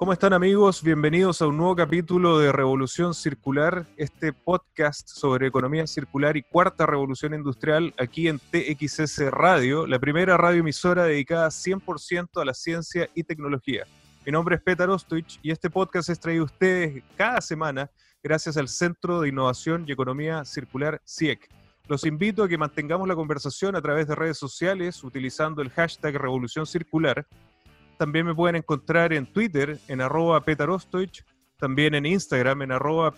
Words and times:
¿Cómo 0.00 0.14
están 0.14 0.32
amigos? 0.32 0.82
Bienvenidos 0.82 1.42
a 1.42 1.46
un 1.46 1.58
nuevo 1.58 1.76
capítulo 1.76 2.38
de 2.38 2.52
Revolución 2.52 3.12
Circular, 3.12 3.84
este 3.98 4.32
podcast 4.32 5.06
sobre 5.06 5.46
economía 5.46 5.86
circular 5.86 6.38
y 6.38 6.42
cuarta 6.42 6.86
revolución 6.86 7.34
industrial 7.34 7.92
aquí 7.98 8.26
en 8.26 8.38
TXS 8.38 9.30
Radio, 9.30 9.86
la 9.86 9.98
primera 9.98 10.38
radioemisora 10.38 11.04
dedicada 11.04 11.48
100% 11.48 12.40
a 12.40 12.46
la 12.46 12.54
ciencia 12.54 13.10
y 13.14 13.24
tecnología. 13.24 13.84
Mi 14.24 14.32
nombre 14.32 14.56
es 14.56 14.62
Petar 14.62 14.88
Ostwich 14.88 15.38
y 15.42 15.50
este 15.50 15.68
podcast 15.68 16.08
es 16.08 16.18
traído 16.18 16.44
a 16.44 16.46
ustedes 16.46 17.04
cada 17.14 17.42
semana 17.42 17.90
gracias 18.22 18.56
al 18.56 18.68
Centro 18.68 19.20
de 19.20 19.28
Innovación 19.28 19.84
y 19.86 19.92
Economía 19.92 20.46
Circular 20.46 21.02
CIEC. 21.06 21.46
Los 21.88 22.06
invito 22.06 22.44
a 22.44 22.48
que 22.48 22.56
mantengamos 22.56 23.06
la 23.06 23.14
conversación 23.14 23.76
a 23.76 23.82
través 23.82 24.08
de 24.08 24.14
redes 24.14 24.38
sociales 24.38 25.04
utilizando 25.04 25.60
el 25.60 25.68
hashtag 25.68 26.16
Revolución 26.16 26.64
Circular 26.64 27.26
también 28.00 28.24
me 28.24 28.34
pueden 28.34 28.56
encontrar 28.56 29.12
en 29.12 29.26
Twitter, 29.26 29.76
en 29.86 30.00
arroba 30.00 30.42
también 31.58 31.94
en 31.94 32.06
Instagram, 32.06 32.62
en 32.62 32.72
arroba 32.72 33.14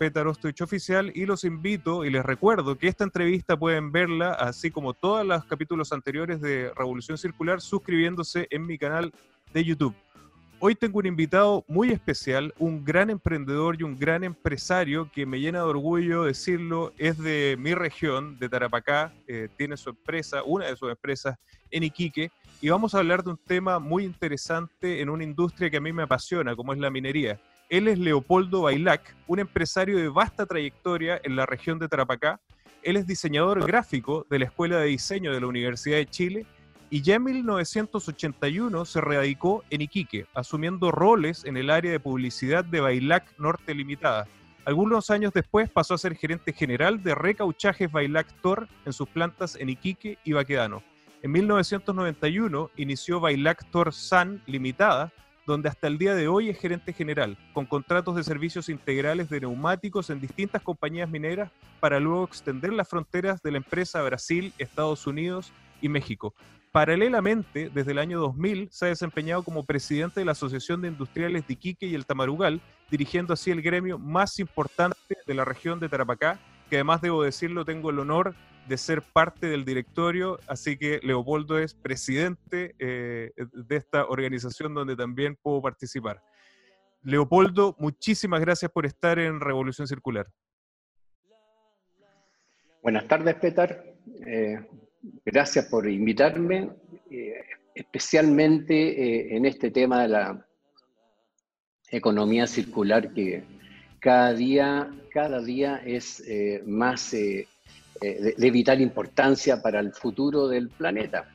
oficial, 0.60 1.12
y 1.14 1.24
los 1.24 1.44
invito 1.44 2.04
y 2.04 2.10
les 2.10 2.24
recuerdo 2.24 2.76
que 2.76 2.88
esta 2.88 3.04
entrevista 3.04 3.56
pueden 3.56 3.92
verla, 3.92 4.32
así 4.32 4.72
como 4.72 4.92
todos 4.92 5.24
los 5.24 5.44
capítulos 5.44 5.92
anteriores 5.92 6.40
de 6.40 6.72
Revolución 6.74 7.16
Circular, 7.16 7.60
suscribiéndose 7.60 8.48
en 8.50 8.66
mi 8.66 8.76
canal 8.76 9.12
de 9.54 9.62
YouTube. 9.62 9.94
Hoy 10.58 10.74
tengo 10.74 10.98
un 10.98 11.06
invitado 11.06 11.64
muy 11.68 11.92
especial, 11.92 12.52
un 12.58 12.84
gran 12.84 13.08
emprendedor 13.08 13.76
y 13.78 13.84
un 13.84 13.96
gran 13.96 14.24
empresario 14.24 15.08
que 15.12 15.26
me 15.26 15.38
llena 15.38 15.58
de 15.58 15.64
orgullo 15.64 16.24
decirlo, 16.24 16.92
es 16.98 17.18
de 17.18 17.56
mi 17.56 17.74
región, 17.74 18.36
de 18.40 18.48
Tarapacá, 18.48 19.14
eh, 19.28 19.48
tiene 19.56 19.76
su 19.76 19.90
empresa, 19.90 20.42
una 20.42 20.66
de 20.66 20.74
sus 20.74 20.90
empresas 20.90 21.36
en 21.70 21.84
Iquique, 21.84 22.32
y 22.62 22.68
vamos 22.68 22.94
a 22.94 22.98
hablar 22.98 23.24
de 23.24 23.30
un 23.30 23.36
tema 23.36 23.80
muy 23.80 24.04
interesante 24.04 25.00
en 25.00 25.10
una 25.10 25.24
industria 25.24 25.68
que 25.68 25.78
a 25.78 25.80
mí 25.80 25.92
me 25.92 26.04
apasiona, 26.04 26.54
como 26.54 26.72
es 26.72 26.78
la 26.78 26.90
minería. 26.90 27.40
Él 27.68 27.88
es 27.88 27.98
Leopoldo 27.98 28.62
Bailac, 28.62 29.16
un 29.26 29.40
empresario 29.40 29.98
de 29.98 30.08
vasta 30.08 30.46
trayectoria 30.46 31.20
en 31.24 31.34
la 31.34 31.44
región 31.44 31.80
de 31.80 31.88
Tarapacá. 31.88 32.40
Él 32.84 32.96
es 32.96 33.04
diseñador 33.04 33.66
gráfico 33.66 34.28
de 34.30 34.38
la 34.38 34.44
Escuela 34.44 34.78
de 34.78 34.86
Diseño 34.86 35.32
de 35.32 35.40
la 35.40 35.48
Universidad 35.48 35.96
de 35.96 36.06
Chile 36.06 36.46
y 36.88 37.02
ya 37.02 37.16
en 37.16 37.24
1981 37.24 38.84
se 38.84 39.00
radicó 39.00 39.64
en 39.70 39.80
Iquique, 39.80 40.26
asumiendo 40.32 40.92
roles 40.92 41.44
en 41.44 41.56
el 41.56 41.68
área 41.68 41.90
de 41.90 41.98
publicidad 41.98 42.64
de 42.64 42.80
Bailac 42.80 43.26
Norte 43.38 43.74
Limitada. 43.74 44.28
Algunos 44.64 45.10
años 45.10 45.32
después 45.32 45.68
pasó 45.68 45.94
a 45.94 45.98
ser 45.98 46.14
gerente 46.14 46.52
general 46.52 47.02
de 47.02 47.16
recauchajes 47.16 47.90
Bailac 47.90 48.28
Tor 48.40 48.68
en 48.86 48.92
sus 48.92 49.08
plantas 49.08 49.56
en 49.56 49.68
Iquique 49.68 50.18
y 50.22 50.34
Baquedano. 50.34 50.84
En 51.22 51.30
1991 51.30 52.70
inició 52.76 53.20
Bailactor 53.20 53.92
San 53.92 54.42
Limitada, 54.46 55.12
donde 55.46 55.68
hasta 55.68 55.86
el 55.86 55.96
día 55.96 56.16
de 56.16 56.26
hoy 56.26 56.50
es 56.50 56.58
gerente 56.58 56.92
general, 56.92 57.38
con 57.52 57.64
contratos 57.64 58.16
de 58.16 58.24
servicios 58.24 58.68
integrales 58.68 59.30
de 59.30 59.40
neumáticos 59.40 60.10
en 60.10 60.20
distintas 60.20 60.62
compañías 60.62 61.08
mineras 61.08 61.52
para 61.78 62.00
luego 62.00 62.24
extender 62.24 62.72
las 62.72 62.88
fronteras 62.88 63.40
de 63.40 63.52
la 63.52 63.58
empresa 63.58 64.00
a 64.00 64.02
Brasil, 64.02 64.52
Estados 64.58 65.06
Unidos 65.06 65.52
y 65.80 65.88
México. 65.88 66.34
Paralelamente, 66.72 67.70
desde 67.72 67.92
el 67.92 67.98
año 67.98 68.18
2000 68.18 68.70
se 68.72 68.86
ha 68.86 68.88
desempeñado 68.88 69.44
como 69.44 69.64
presidente 69.64 70.18
de 70.18 70.26
la 70.26 70.32
Asociación 70.32 70.82
de 70.82 70.88
Industriales 70.88 71.46
de 71.46 71.52
Iquique 71.52 71.86
y 71.86 71.94
el 71.94 72.04
Tamarugal, 72.04 72.60
dirigiendo 72.90 73.34
así 73.34 73.52
el 73.52 73.62
gremio 73.62 73.96
más 73.96 74.40
importante 74.40 75.18
de 75.24 75.34
la 75.34 75.44
región 75.44 75.78
de 75.78 75.88
Tarapacá, 75.88 76.40
que 76.68 76.76
además 76.78 77.00
debo 77.00 77.22
decirlo 77.22 77.64
tengo 77.64 77.90
el 77.90 78.00
honor 78.00 78.34
de 78.68 78.78
ser 78.78 79.02
parte 79.02 79.46
del 79.46 79.64
directorio, 79.64 80.38
así 80.46 80.76
que 80.76 81.00
Leopoldo 81.02 81.58
es 81.58 81.74
presidente 81.74 82.74
eh, 82.78 83.32
de 83.36 83.76
esta 83.76 84.06
organización 84.06 84.74
donde 84.74 84.96
también 84.96 85.36
puedo 85.40 85.60
participar. 85.60 86.22
Leopoldo, 87.02 87.74
muchísimas 87.78 88.40
gracias 88.40 88.70
por 88.70 88.86
estar 88.86 89.18
en 89.18 89.40
Revolución 89.40 89.88
Circular. 89.88 90.28
Buenas 92.82 93.06
tardes, 93.08 93.34
Petar. 93.36 93.84
Eh, 94.26 94.64
gracias 95.24 95.66
por 95.66 95.88
invitarme, 95.88 96.70
eh, 97.10 97.44
especialmente 97.74 99.36
en 99.36 99.46
este 99.46 99.70
tema 99.70 100.02
de 100.02 100.08
la 100.08 100.46
economía 101.90 102.46
circular 102.46 103.12
que 103.12 103.44
cada 103.98 104.32
día, 104.32 104.90
cada 105.10 105.40
día 105.42 105.82
es 105.84 106.22
más 106.64 107.14
eh, 108.02 108.34
de, 108.36 108.50
vital 108.50 108.80
importancia 108.80 109.62
para 109.62 109.80
el 109.80 109.92
futuro 109.92 110.48
del 110.48 110.68
planeta. 110.68 111.28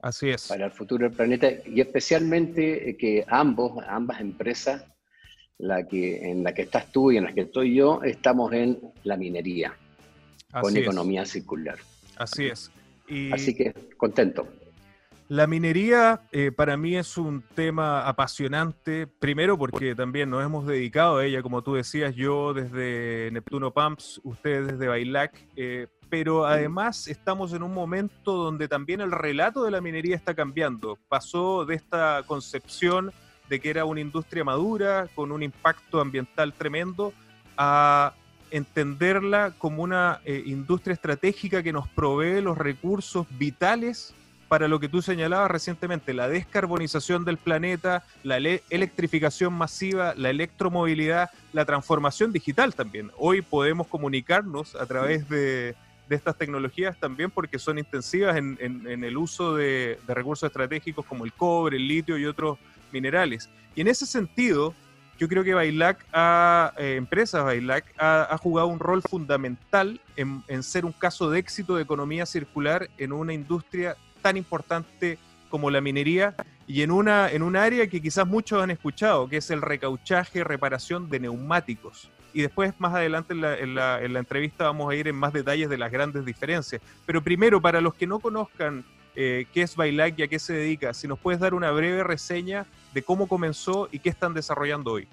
Así 0.00 0.30
es. 0.30 0.48
Para 0.48 0.66
el 0.66 0.72
futuro 0.72 1.08
del 1.08 1.16
planeta 1.16 1.48
y 1.66 1.80
especialmente 1.80 2.90
eh, 2.90 2.96
que 2.96 3.24
ambos, 3.28 3.82
ambas 3.86 4.20
empresas, 4.20 4.84
la 5.58 5.86
que, 5.86 6.30
en 6.30 6.42
la 6.42 6.52
que 6.52 6.62
estás 6.62 6.90
tú 6.90 7.12
y 7.12 7.16
en 7.16 7.24
la 7.24 7.32
que 7.32 7.42
estoy 7.42 7.74
yo, 7.74 8.02
estamos 8.02 8.52
en 8.52 8.78
la 9.04 9.16
minería, 9.16 9.76
con 10.60 10.76
economía 10.76 11.24
circular. 11.24 11.78
Así 12.16 12.46
es. 12.46 12.70
Así 13.32 13.54
que 13.54 13.72
contento. 13.96 14.48
La 15.28 15.46
minería 15.46 16.20
eh, 16.32 16.52
para 16.52 16.76
mí 16.76 16.96
es 16.96 17.16
un 17.16 17.42
tema 17.54 18.06
apasionante, 18.06 19.06
primero 19.06 19.56
porque 19.56 19.94
también 19.94 20.28
nos 20.28 20.44
hemos 20.44 20.66
dedicado 20.66 21.16
a 21.16 21.24
ella, 21.24 21.40
como 21.40 21.62
tú 21.62 21.74
decías, 21.74 22.14
yo 22.14 22.52
desde 22.52 23.30
Neptuno 23.32 23.72
Pumps, 23.72 24.20
ustedes 24.22 24.66
desde 24.66 24.86
Bailac, 24.86 25.34
eh, 25.56 25.86
pero 26.10 26.44
además 26.44 27.08
estamos 27.08 27.54
en 27.54 27.62
un 27.62 27.72
momento 27.72 28.34
donde 28.34 28.68
también 28.68 29.00
el 29.00 29.12
relato 29.12 29.64
de 29.64 29.70
la 29.70 29.80
minería 29.80 30.14
está 30.14 30.34
cambiando. 30.34 30.98
Pasó 31.08 31.64
de 31.64 31.76
esta 31.76 32.22
concepción 32.26 33.10
de 33.48 33.60
que 33.60 33.70
era 33.70 33.86
una 33.86 34.00
industria 34.00 34.44
madura, 34.44 35.08
con 35.14 35.32
un 35.32 35.42
impacto 35.42 36.02
ambiental 36.02 36.52
tremendo, 36.52 37.14
a 37.56 38.12
entenderla 38.50 39.54
como 39.56 39.82
una 39.82 40.20
eh, 40.26 40.42
industria 40.44 40.92
estratégica 40.92 41.62
que 41.62 41.72
nos 41.72 41.88
provee 41.88 42.42
los 42.42 42.58
recursos 42.58 43.26
vitales 43.38 44.14
para 44.54 44.68
lo 44.68 44.78
que 44.78 44.88
tú 44.88 45.02
señalabas 45.02 45.50
recientemente, 45.50 46.14
la 46.14 46.28
descarbonización 46.28 47.24
del 47.24 47.38
planeta, 47.38 48.04
la 48.22 48.36
electrificación 48.36 49.52
masiva, 49.52 50.14
la 50.16 50.30
electromovilidad, 50.30 51.30
la 51.52 51.64
transformación 51.64 52.30
digital 52.30 52.72
también. 52.72 53.10
Hoy 53.16 53.42
podemos 53.42 53.88
comunicarnos 53.88 54.76
a 54.76 54.86
través 54.86 55.28
de, 55.28 55.74
estas 56.08 56.38
tecnologías 56.38 56.96
también 57.00 57.32
porque 57.32 57.58
son 57.58 57.80
intensivas 57.80 58.36
en, 58.36 58.86
el 58.86 59.16
uso 59.16 59.56
de, 59.56 59.98
recursos 60.06 60.46
estratégicos 60.46 61.04
como 61.04 61.24
el 61.24 61.32
cobre, 61.32 61.76
el 61.76 61.88
litio 61.88 62.16
y 62.16 62.24
otros 62.24 62.56
minerales. 62.92 63.50
Y 63.74 63.80
en 63.80 63.88
ese 63.88 64.06
sentido, 64.06 64.72
yo 65.18 65.26
creo 65.26 65.42
que 65.42 65.54
Bailac, 65.54 66.06
ha, 66.12 66.74
eh, 66.78 66.94
empresas 66.94 67.42
Bailac, 67.42 67.92
ha, 67.98 68.38
jugado 68.38 68.68
un 68.68 68.78
rol 68.78 69.02
fundamental 69.02 70.00
en, 70.14 70.44
en, 70.46 70.62
ser 70.62 70.84
un 70.84 70.92
caso 70.92 71.28
de 71.28 71.40
éxito 71.40 71.74
de 71.74 71.82
economía 71.82 72.24
circular 72.24 72.88
en 72.98 73.10
una 73.10 73.32
industria 73.32 73.96
tan 74.24 74.38
importante 74.38 75.18
como 75.50 75.70
la 75.70 75.82
minería 75.82 76.34
y 76.66 76.80
en, 76.80 76.90
una, 76.90 77.30
en 77.30 77.42
un 77.42 77.56
área 77.56 77.86
que 77.88 78.00
quizás 78.00 78.26
muchos 78.26 78.62
han 78.62 78.70
escuchado, 78.70 79.28
que 79.28 79.36
es 79.36 79.50
el 79.50 79.60
recauchaje, 79.60 80.42
reparación 80.42 81.10
de 81.10 81.20
neumáticos. 81.20 82.08
Y 82.32 82.40
después, 82.40 82.72
más 82.78 82.94
adelante 82.94 83.34
en 83.34 83.42
la, 83.42 83.58
en 83.58 83.74
la, 83.74 84.02
en 84.02 84.14
la 84.14 84.20
entrevista, 84.20 84.64
vamos 84.64 84.90
a 84.90 84.96
ir 84.96 85.08
en 85.08 85.14
más 85.14 85.34
detalles 85.34 85.68
de 85.68 85.76
las 85.76 85.92
grandes 85.92 86.24
diferencias. 86.24 86.80
Pero 87.04 87.22
primero, 87.22 87.60
para 87.60 87.82
los 87.82 87.94
que 87.94 88.06
no 88.06 88.18
conozcan 88.18 88.82
eh, 89.14 89.44
qué 89.52 89.60
es 89.60 89.76
Bailac 89.76 90.18
y 90.18 90.22
a 90.22 90.28
qué 90.28 90.38
se 90.38 90.54
dedica, 90.54 90.94
si 90.94 91.06
nos 91.06 91.18
puedes 91.18 91.38
dar 91.38 91.52
una 91.52 91.70
breve 91.70 92.02
reseña 92.02 92.64
de 92.94 93.02
cómo 93.02 93.28
comenzó 93.28 93.90
y 93.92 93.98
qué 93.98 94.08
están 94.08 94.32
desarrollando 94.32 94.92
hoy. 94.92 95.06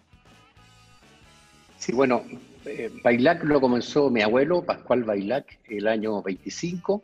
Sí, 1.79 1.91
bueno, 1.91 2.23
eh, 2.65 2.89
Bailac 3.03 3.43
lo 3.43 3.59
comenzó 3.59 4.09
mi 4.09 4.21
abuelo, 4.21 4.63
Pascual 4.63 5.03
Bailac, 5.03 5.59
el 5.67 5.87
año 5.87 6.21
25 6.21 7.03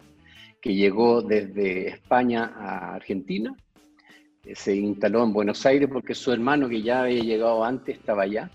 llegó 0.76 1.22
desde 1.22 1.88
España 1.90 2.54
a 2.56 2.96
Argentina. 2.96 3.56
Eh, 4.44 4.56
se 4.56 4.76
instaló 4.76 5.24
en 5.24 5.34
Buenos 5.34 5.66
Aires 5.66 5.90
porque 5.92 6.16
su 6.16 6.32
hermano, 6.32 6.70
que 6.70 6.82
ya 6.82 7.02
había 7.02 7.24
llegado 7.24 7.64
antes, 7.64 7.98
estaba 7.98 8.24
allá. 8.24 8.50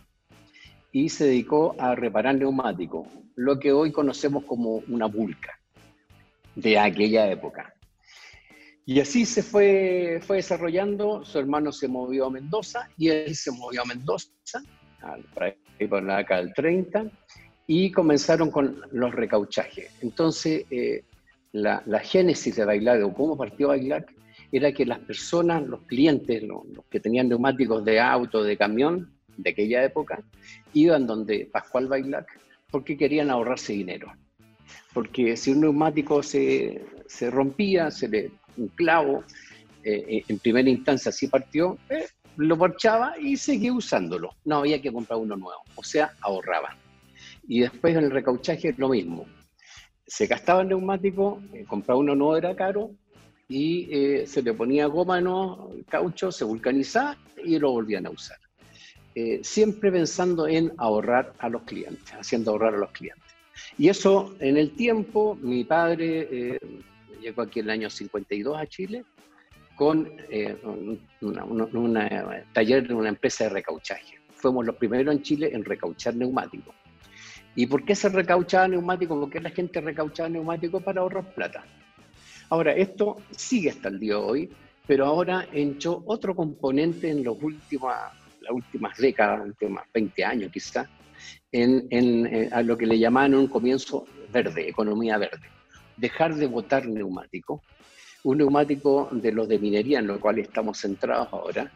Y 0.91 1.09
se 1.09 1.27
dedicó 1.27 1.75
a 1.79 1.95
reparar 1.95 2.35
neumáticos, 2.35 3.09
lo 3.37 3.59
que 3.59 3.73
hoy 3.73 3.93
conocemos 3.93 4.45
como 4.45 4.83
una 4.89 5.07
vulca 5.07 5.59
de 6.55 6.79
aquella 6.79 7.31
época. 7.31 7.75
Y 8.85 9.01
así 9.01 9.25
se 9.25 9.43
fue, 9.43 10.21
fue 10.23 10.37
desarrollando, 10.37 11.25
su 11.25 11.39
hermano 11.39 11.73
se 11.73 11.89
movió 11.89 12.27
a 12.27 12.31
Mendoza 12.31 12.89
y 12.99 13.09
él 13.09 13.35
se 13.35 13.53
movió 13.53 13.83
a 13.83 13.85
Mendoza, 13.85 14.31
ahí 15.37 15.87
por 15.89 16.03
la 16.03 16.19
década 16.19 16.43
del 16.43 16.53
30, 16.53 17.05
y 17.67 17.93
comenzaron 17.93 18.51
con 18.51 18.83
los 18.91 19.15
recauchajes. 19.15 19.91
Entonces, 20.03 20.65
eh, 20.71 21.05
la, 21.53 22.01
génesis 22.01 22.57
de 22.57 22.65
Bailac 22.65 23.03
o 23.05 23.15
cómo 23.15 23.37
partió 23.37 23.69
Bailac 23.69 24.13
era 24.51 24.73
que 24.73 24.85
las 24.85 24.99
personas, 25.01 25.67
los 25.67 25.83
clientes, 25.83 26.43
los, 26.43 26.63
que 26.91 27.01
tenían 27.01 27.29
neumáticos 27.29 27.85
de 27.85 28.01
auto, 28.01 28.43
de 28.43 28.57
camión 28.57 29.13
de 29.37 29.51
aquella 29.51 29.85
época, 29.85 30.23
iban 30.75 31.07
donde 31.07 31.49
Pascual 31.51 31.89
Bailac 31.89 32.27
porque 32.71 32.97
querían 32.97 33.31
ahorrarse 33.31 33.73
dinero. 33.73 34.13
Porque 34.93 35.37
si 35.37 35.53
un 35.53 35.61
neumático 35.61 36.23
se, 36.23 36.85
se 37.07 37.31
rompía, 37.31 37.91
se 37.91 38.09
le, 38.09 38.31
un 38.57 38.69
clavo, 38.69 39.25
eh, 39.85 40.23
en 40.29 40.39
primera 40.39 40.69
instancia 40.69 41.11
así 41.11 41.29
partió, 41.29 41.79
eh, 41.89 42.07
lo 42.37 42.57
parchaba 42.57 43.19
y 43.19 43.37
seguía 43.37 43.73
usándolo. 43.73 44.31
No 44.45 44.59
había 44.59 44.81
que 44.81 44.93
comprar 44.93 45.19
uno 45.19 45.37
nuevo, 45.37 45.63
o 45.75 45.85
sea, 45.85 46.13
ahorraban. 46.21 46.77
Y 47.49 47.61
después 47.61 47.97
en 47.97 48.05
el 48.05 48.11
recauchaje 48.11 48.75
lo 48.77 48.91
mismo. 48.91 49.27
Se 50.07 50.27
gastaba 50.27 50.63
el 50.63 50.69
neumático, 50.69 51.43
eh, 51.53 51.65
comprar 51.67 51.97
uno 51.97 52.15
nuevo 52.15 52.37
era 52.37 52.55
caro 52.55 52.91
y 53.49 53.89
eh, 53.91 54.27
se 54.27 54.43
le 54.43 54.53
ponía 54.55 54.87
goma, 54.87 55.21
no, 55.21 55.71
caucho, 55.89 56.33
se 56.33 56.45
vulcanizaba 56.45 57.17
y 57.45 57.59
lo 57.59 57.73
volvían 57.73 58.07
a 58.07 58.11
usar. 58.11 58.39
Eh, 59.15 59.41
siempre 59.43 59.93
pensando 59.93 60.47
en 60.49 60.73
ahorrar 60.79 61.35
a 61.39 61.49
los 61.49 61.63
clientes, 61.63 62.13
haciendo 62.13 62.53
ahorrar 62.53 62.75
a 62.75 62.79
los 62.79 62.91
clientes. 62.91 63.23
Y 63.77 63.89
eso 63.89 64.35
en 64.41 64.57
el 64.57 64.71
tiempo, 64.73 65.39
mi 65.41 65.65
padre 65.65 66.59
llegó 67.23 67.43
aquí 67.43 67.61
en 67.61 67.67
el 67.67 67.71
año 67.71 67.91
52 67.91 68.59
a 68.59 68.67
Chile 68.67 69.05
con 69.77 70.11
eh, 70.31 70.57
un 70.65 71.01
taller 72.53 72.87
de 72.87 72.95
una 72.95 73.09
empresa 73.09 73.45
de 73.45 73.51
recauchaje. 73.51 74.19
Fuimos 74.35 74.67
los 74.67 74.77
primeros 74.77 75.15
en 75.15 75.23
Chile 75.23 75.51
en 75.53 75.65
recauchar 75.65 76.15
neumáticos. 76.15 76.75
¿Y 77.55 77.67
por 77.67 77.85
qué 77.85 77.95
se 77.95 78.09
recauchaba 78.09 78.69
neumáticos? 78.69 79.19
Porque 79.19 79.41
la 79.41 79.51
gente 79.51 79.81
recauchaba 79.81 80.29
neumáticos 80.29 80.83
para 80.83 81.01
ahorrar 81.01 81.35
plata. 81.35 81.65
Ahora, 82.49 82.73
esto 82.73 83.17
sigue 83.31 83.71
hasta 83.71 83.89
el 83.89 83.99
día 83.99 84.15
de 84.15 84.21
hoy, 84.21 84.51
pero 84.87 85.07
ahora 85.07 85.47
entró 85.53 86.03
otro 86.07 86.35
componente 86.35 87.11
en 87.11 87.25
los 87.25 87.43
últimos, 87.43 87.93
las 88.41 88.53
últimas 88.53 88.97
décadas, 88.99 89.39
los 89.41 89.49
últimos 89.49 89.83
20 89.93 90.25
años 90.25 90.53
quizás, 90.53 90.89
en, 91.51 91.87
en, 91.91 92.53
a 92.53 92.63
lo 92.63 92.77
que 92.77 92.87
le 92.87 92.99
llamaban 92.99 93.35
un 93.35 93.47
comienzo 93.47 94.07
verde, 94.33 94.69
economía 94.69 95.19
verde. 95.19 95.49
Dejar 95.97 96.35
de 96.35 96.47
botar 96.47 96.87
neumáticos 96.87 97.61
un 98.25 98.39
neumático 98.39 99.09
de 99.11 99.33
los 99.33 99.49
de 99.49 99.59
minería, 99.59 99.99
en 99.99 100.07
lo 100.07 100.21
cual 100.21 100.39
estamos 100.39 100.79
centrados 100.79 101.29
ahora, 101.33 101.71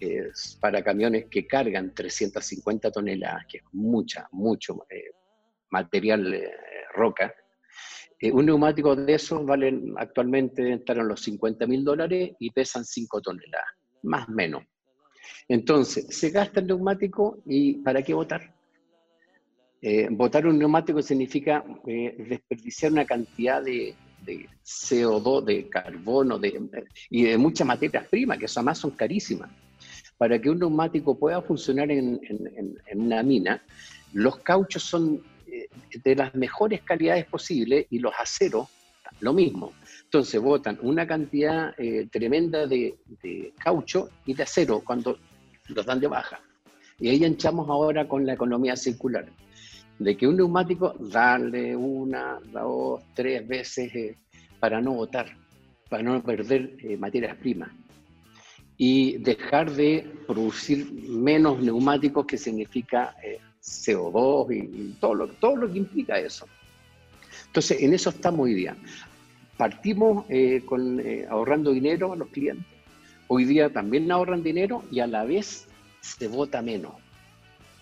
es 0.00 0.58
para 0.60 0.82
camiones 0.82 1.26
que 1.30 1.46
cargan 1.46 1.94
350 1.94 2.90
toneladas, 2.90 3.46
que 3.46 3.58
es 3.58 3.64
mucha, 3.72 4.28
mucho 4.32 4.86
eh, 4.90 5.10
material 5.70 6.34
eh, 6.34 6.50
roca. 6.94 7.34
Eh, 8.20 8.32
un 8.32 8.46
neumático 8.46 8.96
de 8.96 9.14
esos 9.14 9.44
vale 9.44 9.80
actualmente 9.96 10.72
estar 10.72 10.98
en 10.98 11.08
los 11.08 11.20
50 11.22 11.66
mil 11.66 11.84
dólares 11.84 12.32
y 12.38 12.50
pesan 12.50 12.84
5 12.84 13.20
toneladas, 13.20 13.68
más 14.02 14.28
o 14.28 14.32
menos. 14.32 14.64
Entonces, 15.48 16.06
se 16.16 16.30
gasta 16.30 16.60
el 16.60 16.66
neumático 16.66 17.42
y 17.46 17.74
¿para 17.82 18.02
qué 18.02 18.14
votar? 18.14 18.54
votar 20.10 20.44
un 20.44 20.58
neumático 20.58 21.00
significa 21.00 21.64
desperdiciar 21.84 22.90
una 22.90 23.04
cantidad 23.04 23.62
de, 23.62 23.94
de 24.24 24.48
CO2, 24.64 25.44
de 25.44 25.68
carbono 25.68 26.38
de, 26.38 26.68
y 27.10 27.24
de 27.24 27.38
muchas 27.38 27.66
materias 27.66 28.06
primas, 28.08 28.38
que 28.38 28.46
además 28.46 28.78
son 28.78 28.90
carísimas. 28.90 29.50
Para 30.18 30.40
que 30.40 30.50
un 30.50 30.58
neumático 30.58 31.16
pueda 31.16 31.40
funcionar 31.40 31.90
en, 31.92 32.20
una 32.94 33.22
mina, 33.22 33.62
los 34.12 34.38
cauchos 34.38 34.82
son 34.82 35.22
eh, 35.46 35.68
de 36.02 36.16
las 36.16 36.34
mejores 36.34 36.82
calidades 36.82 37.24
posibles 37.26 37.86
y 37.90 38.00
los 38.00 38.12
aceros 38.18 38.68
lo 39.20 39.32
mismo. 39.32 39.72
Entonces 40.04 40.40
botan 40.40 40.78
una 40.82 41.06
cantidad 41.06 41.72
eh, 41.78 42.08
tremenda 42.10 42.66
de, 42.66 42.96
de, 43.22 43.54
caucho 43.58 44.10
y 44.26 44.34
de 44.34 44.42
acero 44.42 44.82
cuando 44.84 45.18
los 45.68 45.86
dan 45.86 46.00
de 46.00 46.08
baja. 46.08 46.40
Y 46.98 47.08
ahí 47.10 47.24
enchamos 47.24 47.68
ahora 47.70 48.08
con 48.08 48.26
la 48.26 48.34
economía 48.34 48.74
circular 48.74 49.26
de 49.98 50.16
que 50.16 50.26
un 50.26 50.36
neumático 50.36 50.94
darle 50.98 51.74
una, 51.76 52.38
dos, 52.52 53.02
tres 53.14 53.46
veces 53.46 53.94
eh, 53.94 54.16
para 54.58 54.80
no 54.80 54.94
botar, 54.94 55.26
para 55.88 56.02
no 56.02 56.20
perder 56.22 56.76
materias 56.98 57.36
primas 57.36 57.70
y 58.78 59.18
dejar 59.18 59.72
de 59.72 60.10
producir 60.26 60.90
menos 60.92 61.60
neumáticos 61.60 62.24
que 62.24 62.38
significa 62.38 63.14
eh, 63.22 63.38
CO2 63.60 64.56
y, 64.56 64.92
todo, 65.00 65.14
lo, 65.14 65.28
todo 65.28 65.56
lo 65.56 65.70
que 65.70 65.78
implica 65.78 66.18
eso. 66.18 66.46
Entonces, 67.46 67.82
en 67.82 67.92
eso 67.92 68.08
estamos 68.10 68.40
hoy 68.40 68.54
día. 68.54 68.76
Partimos 69.56 70.24
con, 70.64 71.02
ahorrando 71.28 71.72
dinero 71.72 72.12
a 72.12 72.16
los 72.16 72.28
clientes. 72.28 72.64
Hoy 73.26 73.44
día 73.44 73.70
también 73.70 74.10
ahorran 74.10 74.42
dinero 74.42 74.84
y 74.90 75.00
a 75.00 75.06
la 75.06 75.24
vez 75.24 75.66
se 76.00 76.28
vota 76.28 76.62
menos 76.62 76.92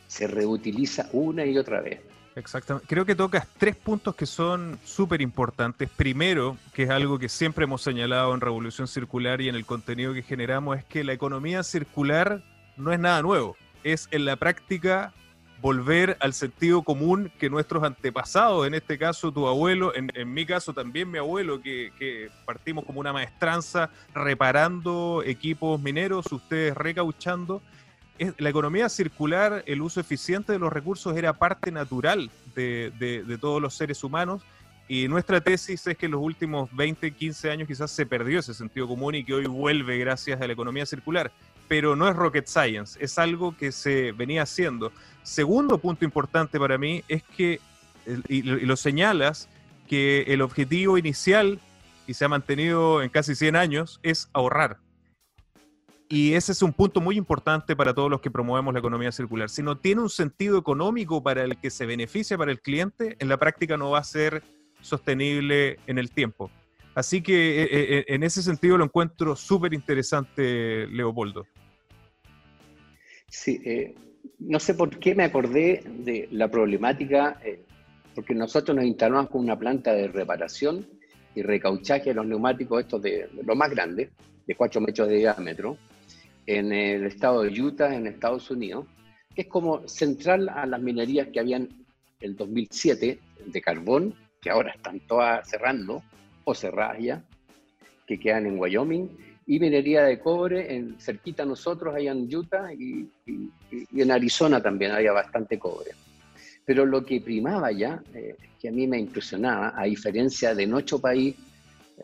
se 0.07 0.27
reutiliza 0.27 1.09
una 1.13 1.45
y 1.45 1.59
otra 1.59 1.81
vez. 1.81 2.01
Exactamente. 2.37 2.87
Creo 2.87 3.07
que 3.07 3.15
tocas 3.15 3.49
tres 3.57 3.75
puntos 3.77 4.15
que 4.15 4.27
son 4.27 4.79
súper 4.85 5.23
importantes. 5.23 5.89
Primero, 5.89 6.59
que 6.75 6.83
es 6.83 6.91
algo 6.91 7.19
que 7.19 7.31
siempre 7.31 7.65
hemos 7.65 7.81
señalado 7.81 8.35
en 8.35 8.43
Revolución 8.43 8.87
Circular 8.87 9.41
y 9.41 9.49
en 9.49 9.55
el 9.55 9.65
contenido 9.65 10.13
que 10.13 10.23
generamos, 10.23 10.77
es 10.77 10.85
que 10.85 11.03
la 11.03 11.15
economía 11.15 11.63
circular 11.63 12.43
no 12.77 12.93
es 12.93 13.01
nada 13.01 13.23
nuevo. 13.23 13.57
Es 13.85 14.07
en 14.11 14.27
la 14.27 14.37
práctica 14.37 15.15
volver 15.63 16.19
al 16.21 16.35
sentido 16.35 16.83
común 16.83 17.33
que 17.39 17.49
nuestros 17.49 17.83
antepasados, 17.83 18.67
en 18.67 18.75
este 18.75 18.99
caso 18.99 19.33
tu 19.33 19.49
abuelo, 19.49 19.95
en, 19.95 20.35
mi 20.35 20.45
caso 20.45 20.75
también 20.75 21.11
mi 21.11 21.17
abuelo, 21.17 21.63
que, 21.63 21.91
que, 21.99 22.29
partimos 22.45 22.85
como 22.85 23.01
una 23.01 23.15
maestranza 23.15 23.89
reparando 24.15 25.23
equipos 25.25 25.81
mineros, 25.81 26.31
ustedes 26.31 26.75
recauchando, 26.77 27.63
la 28.39 28.51
economía 28.51 28.89
circular, 28.89 29.63
el 29.67 29.83
uso 29.83 30.01
eficiente 30.01 30.53
de 30.53 30.59
los 30.59 30.73
recursos 30.73 31.17
era 31.17 31.33
parte 31.33 31.71
natural 31.71 32.31
de, 32.55 33.39
todos 33.41 33.61
los 33.61 33.75
seres 33.75 34.03
humanos 34.05 34.43
y 34.89 35.09
nuestra 35.09 35.41
tesis 35.41 35.87
es 35.87 35.97
que 35.97 36.07
en 36.07 36.13
los 36.13 36.23
últimos 36.23 36.75
20, 36.75 37.11
15 37.11 37.51
años 37.51 37.69
quizás 37.69 37.91
se 37.91 38.07
perdió 38.07 38.39
ese 38.39 38.55
sentido 38.55 38.87
común 38.87 39.17
y 39.17 39.25
que 39.25 39.35
hoy 39.35 39.47
vuelve 39.47 39.99
gracias 39.99 40.41
a 40.41 40.47
la 40.47 40.53
economía 40.53 40.87
circular. 40.87 41.33
Pero 41.69 41.97
no 41.97 42.09
es 42.09 42.15
rocket 42.15 42.47
science, 42.47 42.97
es 43.03 43.19
algo 43.19 43.57
que 43.57 43.73
se 43.73 44.13
venía 44.13 44.43
haciendo. 44.43 44.93
Segundo 45.25 45.79
punto 45.79 46.05
importante 46.05 46.61
para 46.61 46.79
mí 46.79 47.03
es 47.09 47.25
que, 47.25 47.61
y 48.29 48.43
lo 48.43 48.77
señalas, 48.77 49.49
que 49.89 50.23
el 50.29 50.43
objetivo 50.43 50.97
inicial, 50.97 51.59
y 52.07 52.15
se 52.15 52.25
ha 52.25 52.29
mantenido 52.29 53.03
en 53.03 53.09
casi 53.09 53.35
100 53.35 53.57
años, 53.57 53.99
es 54.05 54.29
ahorrar 54.33 54.79
y 56.09 56.35
ese 56.35 56.53
es 56.53 56.63
un 56.63 56.73
punto 56.73 57.01
muy 57.01 57.17
importante 57.17 57.75
para 57.75 57.93
todos 57.93 58.11
los 58.11 58.21
que 58.21 58.31
promovemos 58.31 58.73
la 58.73 58.79
economía 58.79 59.11
circular. 59.11 59.51
Si 59.51 59.63
no 59.63 59.79
tiene 59.79 60.03
un 60.03 60.11
sentido 60.11 60.59
económico 60.59 61.23
para 61.23 61.43
el 61.43 61.59
que 61.59 61.71
se 61.71 61.85
beneficia 61.85 62.39
para 62.39 62.53
el 62.53 62.61
cliente, 62.61 63.17
en 63.19 63.29
la 63.29 63.39
práctica 63.39 63.77
no 63.77 63.91
va 63.91 63.99
a 63.99 64.05
ser 64.05 64.43
sostenible 64.81 65.79
en 65.87 65.99
el 65.99 66.11
tiempo. 66.11 66.51
Así 66.95 67.23
que 67.23 67.63
eh, 67.63 67.69
eh, 67.71 68.05
en 68.09 68.23
ese 68.23 68.41
sentido 68.43 68.79
lo 68.79 68.85
encuentro 68.85 69.35
súper 69.35 69.75
interesante, 69.75 70.87
Leopoldo. 70.87 71.47
Sí, 73.29 73.61
eh, 73.65 73.95
no 74.39 74.61
sé 74.61 74.75
por 74.75 74.99
qué 74.99 75.15
me 75.15 75.25
acordé 75.25 75.83
de 75.85 76.29
la 76.31 76.49
problemática, 76.49 77.41
porque 78.15 78.35
nosotros 78.35 78.77
nos 78.77 78.87
instalamos 78.87 79.29
con 79.29 79.43
una 79.43 79.59
planta 79.59 79.93
de 79.93 80.09
reparación 80.09 80.87
y 81.35 81.43
recauchaje 81.43 82.11
de 82.11 82.15
los 82.15 82.27
neumáticos, 82.27 82.81
estos 82.81 83.03
de, 83.03 83.29
de 83.33 83.43
lo 83.43 83.57
más 83.57 83.71
grande, 83.71 84.11
de 84.47 84.55
4 84.55 84.81
metros 84.81 85.09
de 85.09 85.17
diámetro, 85.17 85.77
en 86.47 86.73
el 86.73 87.07
estado 87.07 87.43
de 87.43 87.61
Utah, 87.61 87.95
en 87.95 88.07
Estados 88.07 88.51
Unidos, 88.51 88.87
que 89.35 89.43
es 89.43 89.49
como 89.49 89.87
central 89.87 90.49
a 90.49 90.65
las 90.65 90.81
minerías 90.81 91.29
que 91.29 91.41
habían 91.41 91.69
el 92.21 92.37
2007 92.37 93.19
de 93.47 93.61
carbón, 93.61 94.15
que 94.41 94.51
ahora 94.51 94.73
están 94.73 95.01
todas 95.01 95.49
cerrando 95.49 96.03
o 96.45 96.55
cerradas 96.55 96.99
ya, 97.01 97.25
que 98.07 98.19
quedan 98.19 98.47
en 98.47 98.59
Wyoming, 98.59 99.09
y 99.49 99.61
minería 99.61 100.05
de 100.05 100.19
cobre 100.19 100.75
en, 100.75 100.99
cerquita 100.99 101.43
a 101.43 101.47
nosotros, 101.47 101.95
allá 101.95 102.13
en 102.13 102.35
Utah, 102.35 102.73
y, 102.73 103.09
en 103.95 104.11
Arizona 104.11 104.63
también 104.63 104.93
había 104.93 105.13
bastante 105.13 105.59
cobre. 105.59 105.91
Pero 106.65 106.87
lo 106.87 107.05
que 107.05 107.21
primaba 107.21 107.71
ya, 107.71 108.03
eh, 108.15 108.37
que 108.61 108.69
a 108.69 108.73
mí 108.73 108.87
me 108.87 108.99
impresionaba, 108.99 109.75
a 109.77 109.85
diferencia 109.85 110.55
de 110.55 110.67
nuestro 110.67 110.99
país, 110.99 111.37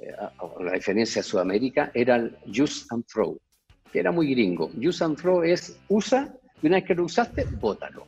eh, 0.01 0.13
a, 0.19 0.63
la 0.63 0.73
diferencia 0.73 1.23
de 1.23 1.29
Sudamérica, 1.29 1.91
era 1.95 2.17
el 2.17 2.37
use 2.47 2.87
and 2.91 3.05
throw 3.07 3.39
que 3.93 4.01
era 4.01 4.11
muy 4.11 4.31
gringo. 4.31 4.71
Use 4.77 5.05
and 5.05 5.17
throw 5.17 5.43
es 5.43 5.79
usa 5.89 6.33
y 6.63 6.67
una 6.67 6.77
vez 6.77 6.85
que 6.85 6.95
lo 6.95 7.05
usaste, 7.05 7.45
bótalo. 7.61 8.07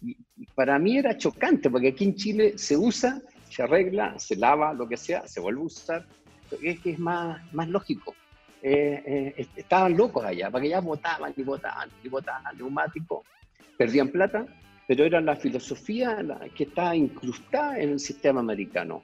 Y 0.00 0.16
para 0.54 0.78
mí 0.78 0.98
era 0.98 1.16
chocante 1.16 1.68
porque 1.68 1.88
aquí 1.88 2.04
en 2.04 2.14
Chile 2.14 2.56
se 2.56 2.76
usa, 2.76 3.20
se 3.48 3.62
arregla, 3.62 4.18
se 4.18 4.36
lava, 4.36 4.72
lo 4.72 4.88
que 4.88 4.96
sea, 4.96 5.26
se 5.26 5.40
vuelve 5.40 5.62
a 5.62 5.64
usar. 5.64 6.06
Es 6.62 6.80
que 6.80 6.90
es 6.90 6.98
más, 6.98 7.40
más 7.52 7.68
lógico. 7.68 8.14
Eh, 8.62 9.34
eh, 9.36 9.46
estaban 9.56 9.96
locos 9.96 10.24
allá, 10.24 10.50
porque 10.50 10.68
ya 10.68 10.80
votaban 10.80 11.32
y 11.36 11.42
votaban 11.42 11.90
y 12.02 12.08
votaban, 12.08 12.56
neumático, 12.56 13.24
perdían 13.76 14.08
plata, 14.08 14.46
pero 14.86 15.04
era 15.04 15.20
la 15.20 15.36
filosofía 15.36 16.18
que 16.54 16.64
estaba 16.64 16.96
incrustada 16.96 17.78
en 17.78 17.90
el 17.90 18.00
sistema 18.00 18.40
americano, 18.40 19.02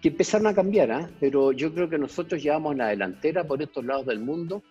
que 0.00 0.08
empezaron 0.08 0.46
a 0.46 0.54
cambiar, 0.54 0.90
¿ah? 0.90 1.10
pero 1.20 1.52
yo 1.52 1.72
creo 1.72 1.88
que 1.88 1.98
nosotros 1.98 2.42
llevamos 2.42 2.76
la 2.76 2.88
delantera 2.88 3.44
por 3.44 3.62
estos 3.62 3.84
lados 3.84 4.06
del 4.06 4.20
mundo 4.20 4.62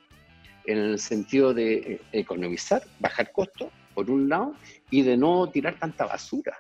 en 0.68 0.78
el 0.78 1.00
sentido 1.00 1.54
de 1.54 1.74
eh, 1.76 2.02
economizar, 2.12 2.84
bajar 3.00 3.32
costos, 3.32 3.70
por 3.96 4.12
un 4.12 4.30
lado, 4.30 4.54
y 4.92 5.02
de 5.02 5.18
no 5.18 5.50
tirar 5.50 5.80
tanta 5.80 6.06
basura. 6.06 6.56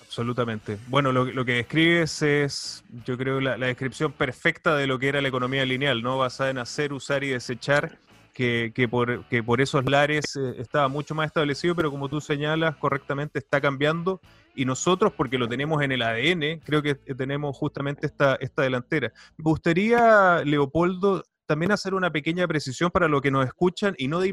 Absolutamente. 0.00 0.76
Bueno, 0.88 1.10
lo, 1.10 1.44
que 1.44 1.54
describes 1.54 2.20
es, 2.20 2.84
yo 3.06 3.16
creo, 3.16 3.40
la, 3.40 3.56
descripción 3.56 4.12
perfecta 4.12 4.76
de 4.76 4.86
lo 4.86 4.98
que 4.98 5.08
era 5.08 5.22
la 5.22 5.28
economía 5.28 5.64
lineal, 5.64 6.02
¿no? 6.02 6.18
Basada 6.18 6.50
en 6.50 6.58
hacer, 6.58 6.92
usar 6.92 7.24
y 7.24 7.28
desechar. 7.28 7.98
que, 8.34 8.88
por, 8.90 9.24
que 9.26 9.42
por 9.42 9.60
esos 9.60 9.84
lares 9.84 10.36
eh, 10.36 10.54
estaba 10.58 10.88
mucho 10.88 11.14
más 11.14 11.26
establecido, 11.26 11.74
pero 11.74 11.90
como 11.90 12.08
tú 12.08 12.20
señalas 12.20 12.76
correctamente 12.76 13.38
está 13.38 13.60
cambiando 13.60 14.20
y 14.54 14.64
nosotros, 14.64 15.12
porque 15.16 15.38
lo 15.38 15.48
tenemos 15.48 15.82
en 15.82 15.92
el 15.92 16.02
ADN, 16.02 16.60
creo 16.64 16.82
que 16.82 16.94
tenemos 16.94 17.56
justamente 17.56 18.06
esta, 18.06 18.36
esta 18.36 18.62
delantera. 18.62 19.12
Me 19.36 19.44
gustaría, 19.44 20.42
Leopoldo, 20.44 21.24
también 21.52 21.72
hacer 21.72 21.92
una 21.92 22.10
pequeña 22.10 22.48
precisión 22.48 22.90
para 22.90 23.08
los 23.08 23.20
que 23.20 23.30
nos 23.30 23.44
escuchan 23.44 23.94
y 23.98 24.08
no, 24.08 24.24
y, 24.24 24.32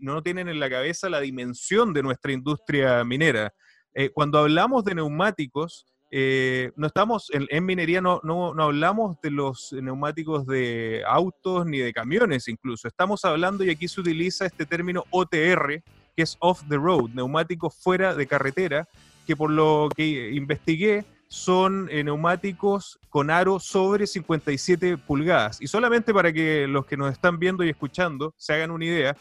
no 0.00 0.22
tienen 0.22 0.48
en 0.48 0.58
la 0.58 0.70
cabeza 0.70 1.10
la 1.10 1.20
dimensión 1.20 1.92
de 1.92 2.02
nuestra 2.02 2.32
industria 2.32 3.04
minera. 3.04 3.52
Eh, 3.92 4.08
cuando 4.08 4.38
hablamos 4.38 4.82
de 4.82 4.94
neumáticos, 4.94 5.84
eh, 6.10 6.72
no 6.74 6.86
estamos 6.86 7.30
en, 7.30 7.66
minería, 7.66 8.00
no, 8.00 8.22
no, 8.24 8.54
no, 8.54 8.62
hablamos 8.62 9.20
de 9.20 9.32
los 9.32 9.70
neumáticos 9.74 10.46
de 10.46 11.02
autos 11.06 11.66
ni 11.66 11.76
de 11.76 11.92
camiones 11.92 12.48
incluso. 12.48 12.88
Estamos 12.88 13.22
hablando, 13.26 13.62
y 13.62 13.68
aquí 13.68 13.86
se 13.86 14.00
utiliza 14.00 14.46
este 14.46 14.64
término 14.64 15.04
OTR, 15.10 15.82
que 16.16 16.22
es 16.22 16.38
off 16.40 16.62
the 16.70 16.76
road, 16.76 17.10
neumáticos 17.10 17.76
fuera 17.76 18.14
de 18.14 18.26
carretera, 18.26 18.88
que 19.26 19.36
por 19.36 19.50
lo 19.50 19.90
que 19.94 20.30
investigué 20.30 21.04
son 21.28 21.88
eh, 21.90 22.04
neumáticos 22.04 22.98
con 23.08 23.30
aro 23.30 23.58
sobre 23.58 24.06
57 24.06 24.98
pulgadas. 24.98 25.60
Y 25.60 25.66
solamente 25.66 26.14
para 26.14 26.32
que 26.32 26.66
los 26.66 26.86
que 26.86 26.96
nos 26.96 27.12
están 27.12 27.38
viendo 27.38 27.64
y 27.64 27.70
escuchando 27.70 28.34
se 28.36 28.54
hagan 28.54 28.70
una 28.70 28.84
idea, 28.84 29.16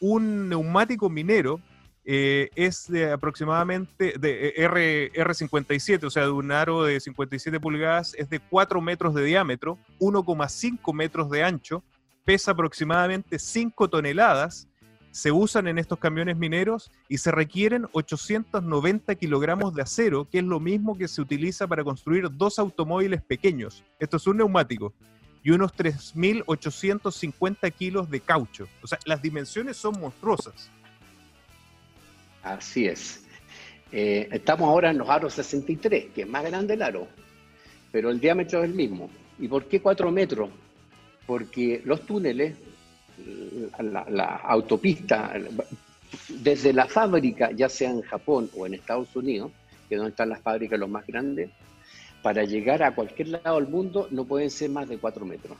un 0.00 0.48
neumático 0.48 1.08
minero 1.08 1.60
eh, 2.08 2.50
es 2.54 2.86
de 2.86 3.10
aproximadamente 3.10 4.14
de 4.18 4.48
eh, 4.48 4.54
R, 4.56 5.12
R57, 5.12 6.04
o 6.04 6.10
sea, 6.10 6.24
de 6.24 6.30
un 6.30 6.52
aro 6.52 6.84
de 6.84 7.00
57 7.00 7.58
pulgadas, 7.58 8.14
es 8.14 8.30
de 8.30 8.38
4 8.38 8.80
metros 8.80 9.12
de 9.14 9.24
diámetro, 9.24 9.76
1,5 9.98 10.94
metros 10.94 11.30
de 11.30 11.42
ancho, 11.42 11.82
pesa 12.24 12.52
aproximadamente 12.52 13.40
5 13.40 13.88
toneladas, 13.88 14.68
se 15.16 15.32
usan 15.32 15.66
en 15.66 15.78
estos 15.78 15.98
camiones 15.98 16.36
mineros 16.36 16.90
y 17.08 17.16
se 17.16 17.30
requieren 17.30 17.86
890 17.92 19.14
kilogramos 19.14 19.74
de 19.74 19.80
acero, 19.80 20.28
que 20.30 20.40
es 20.40 20.44
lo 20.44 20.60
mismo 20.60 20.98
que 20.98 21.08
se 21.08 21.22
utiliza 21.22 21.66
para 21.66 21.82
construir 21.82 22.28
dos 22.30 22.58
automóviles 22.58 23.22
pequeños. 23.22 23.82
Esto 23.98 24.18
es 24.18 24.26
un 24.26 24.36
neumático. 24.36 24.92
Y 25.42 25.52
unos 25.52 25.74
3.850 25.74 27.72
kilos 27.72 28.10
de 28.10 28.20
caucho. 28.20 28.68
O 28.82 28.86
sea, 28.86 28.98
las 29.06 29.22
dimensiones 29.22 29.78
son 29.78 29.98
monstruosas. 29.98 30.70
Así 32.42 32.86
es. 32.86 33.24
Eh, 33.92 34.28
estamos 34.32 34.68
ahora 34.68 34.90
en 34.90 34.98
los 34.98 35.08
aros 35.08 35.32
63, 35.32 36.12
que 36.14 36.22
es 36.22 36.28
más 36.28 36.44
grande 36.44 36.74
el 36.74 36.82
aro, 36.82 37.08
pero 37.90 38.10
el 38.10 38.20
diámetro 38.20 38.58
es 38.58 38.66
el 38.66 38.74
mismo. 38.74 39.08
¿Y 39.38 39.48
por 39.48 39.64
qué 39.64 39.80
4 39.80 40.12
metros? 40.12 40.50
Porque 41.26 41.80
los 41.86 42.04
túneles, 42.04 42.54
la, 43.78 44.36
autopista, 44.44 45.32
desde 46.28 46.72
la 46.72 46.86
fábrica, 46.86 47.50
ya 47.52 47.68
sea 47.68 47.90
en 47.90 48.02
Japón 48.02 48.50
o 48.56 48.66
en 48.66 48.74
Estados 48.74 49.14
Unidos, 49.16 49.50
que 49.88 49.94
es 49.94 49.98
donde 49.98 50.10
están 50.10 50.28
las 50.28 50.40
fábricas 50.40 50.78
los 50.78 50.88
más 50.88 51.06
grandes, 51.06 51.50
para 52.22 52.44
llegar 52.44 52.82
a 52.82 52.94
cualquier 52.94 53.28
lado 53.28 53.56
del 53.56 53.68
mundo 53.68 54.08
no 54.10 54.24
pueden 54.24 54.50
ser 54.50 54.70
más 54.70 54.88
de 54.88 54.98
4 54.98 55.24
metros. 55.24 55.56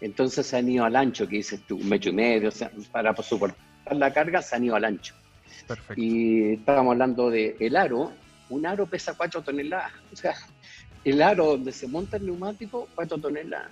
Entonces 0.00 0.46
se 0.46 0.56
han 0.56 0.68
ido 0.68 0.84
al 0.84 0.96
ancho, 0.96 1.26
que 1.26 1.36
dices 1.36 1.60
tú, 1.66 1.76
un 1.76 1.88
metro 1.88 2.10
y 2.10 2.14
medio, 2.14 2.48
o 2.48 2.52
sea, 2.52 2.70
para 2.90 3.14
soportar 3.16 3.56
la 3.90 4.12
carga 4.12 4.42
se 4.42 4.56
han 4.56 4.64
ido 4.64 4.76
al 4.76 4.84
ancho. 4.84 5.14
Y 5.96 6.54
estábamos 6.54 6.92
hablando 6.92 7.30
de 7.30 7.56
el 7.60 7.76
aro, 7.76 8.12
un 8.48 8.66
aro 8.66 8.86
pesa 8.86 9.14
4 9.16 9.42
toneladas, 9.42 9.92
o 10.12 10.16
sea, 10.16 10.34
el 11.04 11.22
aro 11.22 11.46
donde 11.46 11.72
se 11.72 11.86
monta 11.86 12.16
el 12.16 12.26
neumático, 12.26 12.88
4 12.94 13.18
toneladas. 13.18 13.70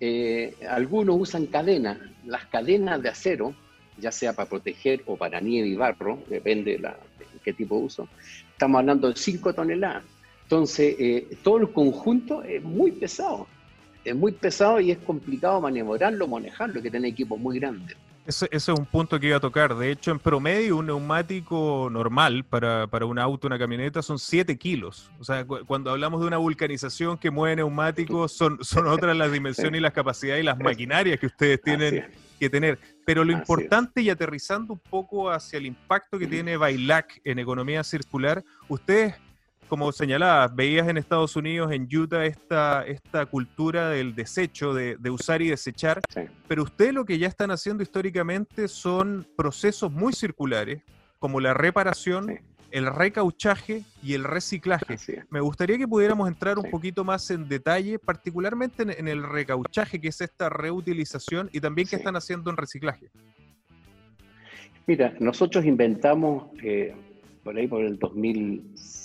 Eh, 0.00 0.54
algunos 0.68 1.16
usan 1.20 1.46
cadenas, 1.46 1.98
las 2.24 2.46
cadenas 2.46 3.00
de 3.02 3.08
acero, 3.08 3.54
ya 3.98 4.10
sea 4.10 4.32
para 4.32 4.48
proteger 4.48 5.02
o 5.06 5.16
para 5.16 5.40
nieve 5.40 5.68
y 5.68 5.76
barro, 5.76 6.18
depende 6.28 6.78
de, 6.78 6.90
qué 7.42 7.52
tipo 7.52 7.76
de 7.78 7.84
uso, 7.84 8.08
estamos 8.50 8.80
hablando 8.80 9.08
de 9.08 9.16
5 9.16 9.54
toneladas. 9.54 10.02
Entonces, 10.42 10.96
eh, 10.98 11.28
todo 11.42 11.58
el 11.58 11.72
conjunto 11.72 12.42
es 12.42 12.62
muy 12.62 12.92
pesado, 12.92 13.46
es 14.04 14.14
muy 14.14 14.32
pesado 14.32 14.80
y 14.80 14.90
es 14.90 14.98
complicado 14.98 15.60
maniobrarlo, 15.60 16.26
manejarlo, 16.28 16.82
que 16.82 16.90
tener 16.90 17.10
equipos 17.10 17.38
muy 17.38 17.58
grandes. 17.58 17.96
Ese, 18.26 18.48
es 18.50 18.68
un 18.68 18.86
punto 18.86 19.20
que 19.20 19.26
iba 19.26 19.36
a 19.36 19.40
tocar. 19.40 19.74
De 19.76 19.90
hecho, 19.90 20.10
en 20.10 20.18
promedio, 20.18 20.78
un 20.78 20.86
neumático 20.86 21.88
normal 21.90 22.44
para, 22.44 22.86
para 22.86 23.04
un 23.04 23.18
auto, 23.18 23.46
una 23.46 23.58
camioneta, 23.58 24.00
son 24.00 24.18
7 24.18 24.56
kilos. 24.56 25.10
O 25.18 25.24
sea, 25.24 25.44
cuando 25.44 25.90
hablamos 25.90 26.22
de 26.22 26.26
una 26.28 26.38
vulcanización 26.38 27.18
que 27.18 27.30
mueve 27.30 27.56
neumáticos, 27.56 28.32
son, 28.32 28.58
son 28.64 28.86
otras 28.86 29.14
las 29.14 29.30
dimensiones 29.30 29.78
y 29.78 29.82
las 29.82 29.92
capacidades 29.92 30.42
y 30.42 30.46
las 30.46 30.58
maquinarias 30.58 31.20
que 31.20 31.26
ustedes 31.26 31.60
tienen 31.60 32.06
que 32.40 32.48
tener. 32.48 32.78
Pero 33.04 33.24
lo 33.24 33.32
importante, 33.32 34.00
y 34.00 34.08
aterrizando 34.08 34.72
un 34.72 34.80
poco 34.80 35.30
hacia 35.30 35.58
el 35.58 35.66
impacto 35.66 36.18
que 36.18 36.26
tiene 36.26 36.56
Bailac 36.56 37.20
en 37.24 37.38
economía 37.38 37.84
circular, 37.84 38.42
ustedes 38.68 39.14
como 39.74 39.90
señalabas, 39.90 40.54
veías 40.54 40.86
en 40.86 40.98
Estados 40.98 41.34
Unidos, 41.34 41.72
en 41.72 41.88
Utah, 41.92 42.24
esta, 42.24 42.86
esta 42.86 43.26
cultura 43.26 43.88
del 43.88 44.14
desecho, 44.14 44.72
de, 44.72 44.96
usar 45.10 45.42
y 45.42 45.48
desechar, 45.48 46.00
pero 46.46 46.62
ustedes 46.62 46.94
lo 46.94 47.04
que 47.04 47.18
ya 47.18 47.26
están 47.26 47.50
haciendo 47.50 47.82
históricamente 47.82 48.68
son 48.68 49.26
procesos 49.36 49.90
muy 49.90 50.12
circulares, 50.12 50.80
como 51.18 51.40
la 51.40 51.54
reparación, 51.54 52.38
el 52.70 52.86
recauchaje 52.86 53.82
y 54.00 54.14
el 54.14 54.22
reciclaje. 54.22 54.96
Me 55.28 55.40
gustaría 55.40 55.76
que 55.76 55.88
pudiéramos 55.88 56.28
entrar 56.28 56.56
un 56.56 56.70
poquito 56.70 57.02
más 57.02 57.28
en 57.32 57.48
detalle, 57.48 57.98
particularmente 57.98 58.84
en, 58.84 59.08
el 59.08 59.24
recauchaje, 59.24 60.00
que 60.00 60.06
es 60.06 60.20
esta 60.20 60.50
reutilización, 60.50 61.50
y 61.52 61.58
también 61.58 61.88
qué 61.88 61.96
están 61.96 62.14
haciendo 62.14 62.48
en 62.48 62.56
reciclaje. 62.56 63.10
Mira, 64.86 65.16
nosotros 65.18 65.64
inventamos 65.64 66.44
eh, 66.62 66.94
por 67.42 67.56
ahí 67.56 67.66
por 67.66 67.82
el 67.82 67.98
2006, 67.98 69.03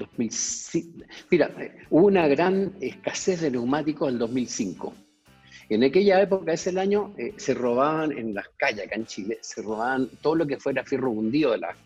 2005. 0.00 1.04
Mira, 1.30 1.50
hubo 1.90 2.06
una 2.06 2.26
gran 2.26 2.74
escasez 2.80 3.40
de 3.40 3.50
neumáticos 3.50 4.10
en 4.10 4.18
2005. 4.18 4.94
En 5.68 5.84
aquella 5.84 6.20
época, 6.20 6.52
ese 6.52 6.78
año, 6.78 7.14
eh, 7.16 7.32
se 7.36 7.54
robaban 7.54 8.10
en 8.10 8.34
las 8.34 8.48
calles 8.56 8.86
acá 8.86 8.96
en 8.96 9.06
Chile, 9.06 9.38
se 9.40 9.62
robaban 9.62 10.08
todo 10.20 10.34
lo 10.34 10.46
que 10.46 10.58
fuera 10.58 10.84
fierro 10.84 11.14
fundido, 11.14 11.52
de 11.52 11.58
la, 11.58 11.76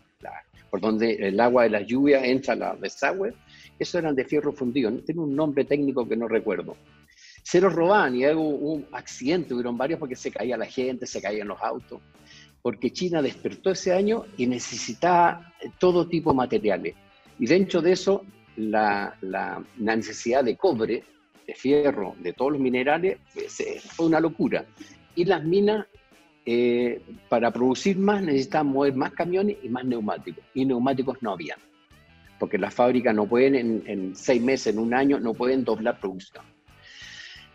por 0.71 0.81
donde 0.81 1.13
el 1.13 1.39
agua 1.39 1.63
de 1.63 1.69
la 1.69 1.81
lluvia 1.81 2.25
entra 2.25 2.53
a 2.53 2.57
la 2.57 2.75
desagüe, 2.75 3.33
eso 3.77 3.99
eran 3.99 4.15
de 4.15 4.25
fierro 4.25 4.51
fundido, 4.53 4.91
tiene 5.03 5.21
un 5.21 5.35
nombre 5.35 5.65
técnico 5.65 6.07
que 6.07 6.17
no 6.17 6.27
recuerdo. 6.27 6.75
Se 7.43 7.61
los 7.61 7.73
robaban 7.73 8.15
y 8.15 8.25
hubo 8.25 8.73
un 8.73 8.87
accidente, 8.91 9.53
hubieron 9.53 9.77
varios 9.77 9.99
porque 9.99 10.15
se 10.15 10.31
caía 10.31 10.57
la 10.57 10.65
gente, 10.65 11.05
se 11.05 11.21
caían 11.21 11.47
los 11.47 11.61
autos, 11.61 12.01
porque 12.63 12.91
China 12.91 13.21
despertó 13.21 13.69
ese 13.69 13.93
año 13.93 14.25
y 14.35 14.47
necesitaba 14.47 15.53
todo 15.77 16.07
tipo 16.07 16.31
de 16.31 16.37
materiales. 16.37 16.95
Y 17.39 17.45
dentro 17.47 17.81
de 17.81 17.91
eso, 17.91 18.23
la, 18.57 19.63
necesidad 19.77 20.43
de 20.43 20.55
cobre, 20.55 21.03
de 21.45 21.53
fierro, 21.53 22.15
de 22.19 22.33
todos 22.33 22.53
los 22.53 22.61
minerales, 22.61 23.17
pues, 23.33 23.59
eh, 23.59 23.79
fue 23.79 24.07
una 24.07 24.19
locura. 24.19 24.65
Y 25.15 25.25
las 25.25 25.43
minas, 25.43 25.85
eh, 26.45 27.01
para 27.29 27.51
producir 27.51 27.97
más, 27.97 28.21
necesitaban 28.21 28.67
mover 28.67 28.95
más 28.95 29.11
camiones 29.13 29.57
y 29.61 29.69
más 29.69 29.85
neumáticos. 29.85 30.43
Y 30.53 30.65
neumáticos 30.65 31.21
no 31.21 31.33
había. 31.33 31.57
Porque 32.39 32.57
las 32.57 32.73
fábricas 32.73 33.15
no 33.15 33.25
pueden, 33.25 33.83
en, 33.85 34.15
seis 34.15 34.41
meses, 34.41 34.73
en 34.73 34.79
un 34.79 34.93
año, 34.93 35.19
no 35.19 35.33
pueden 35.33 35.63
doblar 35.63 35.99
producción. 35.99 36.43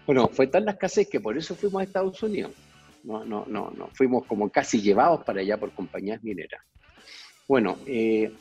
Bueno, 0.07 0.29
fue 0.29 0.47
tal 0.47 0.65
la 0.65 0.73
escasez 0.73 1.09
que 1.09 1.21
por 1.21 1.37
eso 1.37 1.55
fuimos 1.55 1.81
a 1.81 1.85
Estados 1.85 2.23
Unidos. 2.23 2.53
No, 3.05 3.25
no, 3.25 3.45
no, 3.47 3.71
no. 3.71 3.89
Fuimos 3.93 4.27
como 4.27 4.49
casi 4.51 4.81
llevados 4.81 5.23
para 5.25 5.41
allá 5.41 5.57
por 5.57 5.71
compañías 5.73 6.23
mineras. 6.23 6.63
Bueno, 7.47 7.79
eh, 7.87 8.33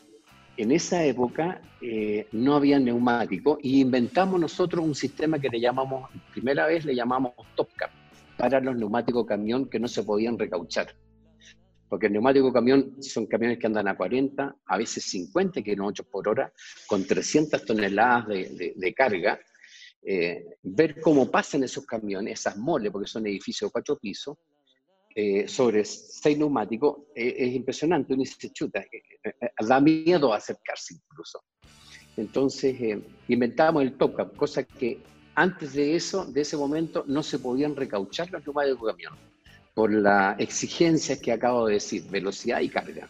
en 0.59 0.73
esa 0.73 1.05
época 1.05 1.61
eh, 1.79 2.27
no 2.33 2.53
había 2.53 2.77
neumático 2.79 3.57
y 3.61 3.79
inventamos 3.79 4.37
nosotros 4.41 4.83
un 4.83 4.93
sistema 4.93 5.39
que 5.39 5.47
le 5.47 5.61
llamamos, 5.61 6.09
primera 6.33 6.67
vez 6.67 6.83
le 6.83 6.93
llamamos 6.93 7.31
Top 7.55 7.69
Cap, 7.77 7.91
para 8.37 8.59
los 8.59 8.75
neumáticos 8.75 9.25
camión 9.25 9.69
que 9.69 9.79
no 9.79 9.87
se 9.87 10.03
podían 10.03 10.37
recauchar. 10.37 10.93
Porque 11.87 12.07
el 12.07 12.13
neumático 12.13 12.51
camión 12.51 13.01
son 13.01 13.25
camiones 13.25 13.57
que 13.57 13.67
andan 13.67 13.87
a 13.87 13.95
40, 13.95 14.57
a 14.65 14.77
veces 14.77 15.05
50 15.05 15.61
kilómetros 15.61 16.05
por 16.07 16.27
hora, 16.27 16.51
con 16.87 17.07
300 17.07 17.63
toneladas 17.63 18.27
de, 18.27 18.93
carga. 18.93 19.39
Eh, 20.03 20.45
ver 20.61 20.99
cómo 20.99 21.31
pasan 21.31 21.63
esos 21.63 21.85
camiones, 21.85 22.37
esas 22.37 22.57
moles, 22.57 22.91
porque 22.91 23.07
son 23.07 23.25
edificios 23.27 23.69
de 23.69 23.71
cuatro 23.71 23.97
pisos, 23.97 24.37
eh, 25.15 25.47
sobre 25.47 25.83
seis 25.85 26.37
neumáticos 26.37 26.99
eh, 27.15 27.35
es 27.37 27.55
impresionante. 27.55 28.13
Uno 28.13 28.21
dice, 28.21 28.51
chuta, 28.51 28.79
eh, 28.79 29.31
da 29.67 29.79
miedo 29.79 30.33
acercarse 30.33 30.93
incluso. 30.93 31.43
Entonces 32.15 32.75
inventamos 33.27 33.81
el 33.81 33.93
Top 33.93 34.15
Cap, 34.15 34.35
cosa 34.35 34.63
que 34.63 34.99
antes 35.35 35.73
de 35.73 35.95
eso, 35.95 36.25
de 36.25 36.41
ese 36.41 36.57
momento, 36.57 37.05
no 37.07 37.23
se 37.23 37.39
podían 37.39 37.75
recauchar 37.75 38.29
los 38.29 38.45
neumáticos 38.45 38.81
de 38.81 38.91
camión 38.91 39.13
por 39.73 39.93
la 39.93 40.35
exigencia 40.37 41.19
que 41.19 41.31
acabo 41.31 41.67
de 41.67 41.75
decir, 41.75 42.03
velocidad 42.09 42.59
y 42.59 42.69
carga. 42.69 43.07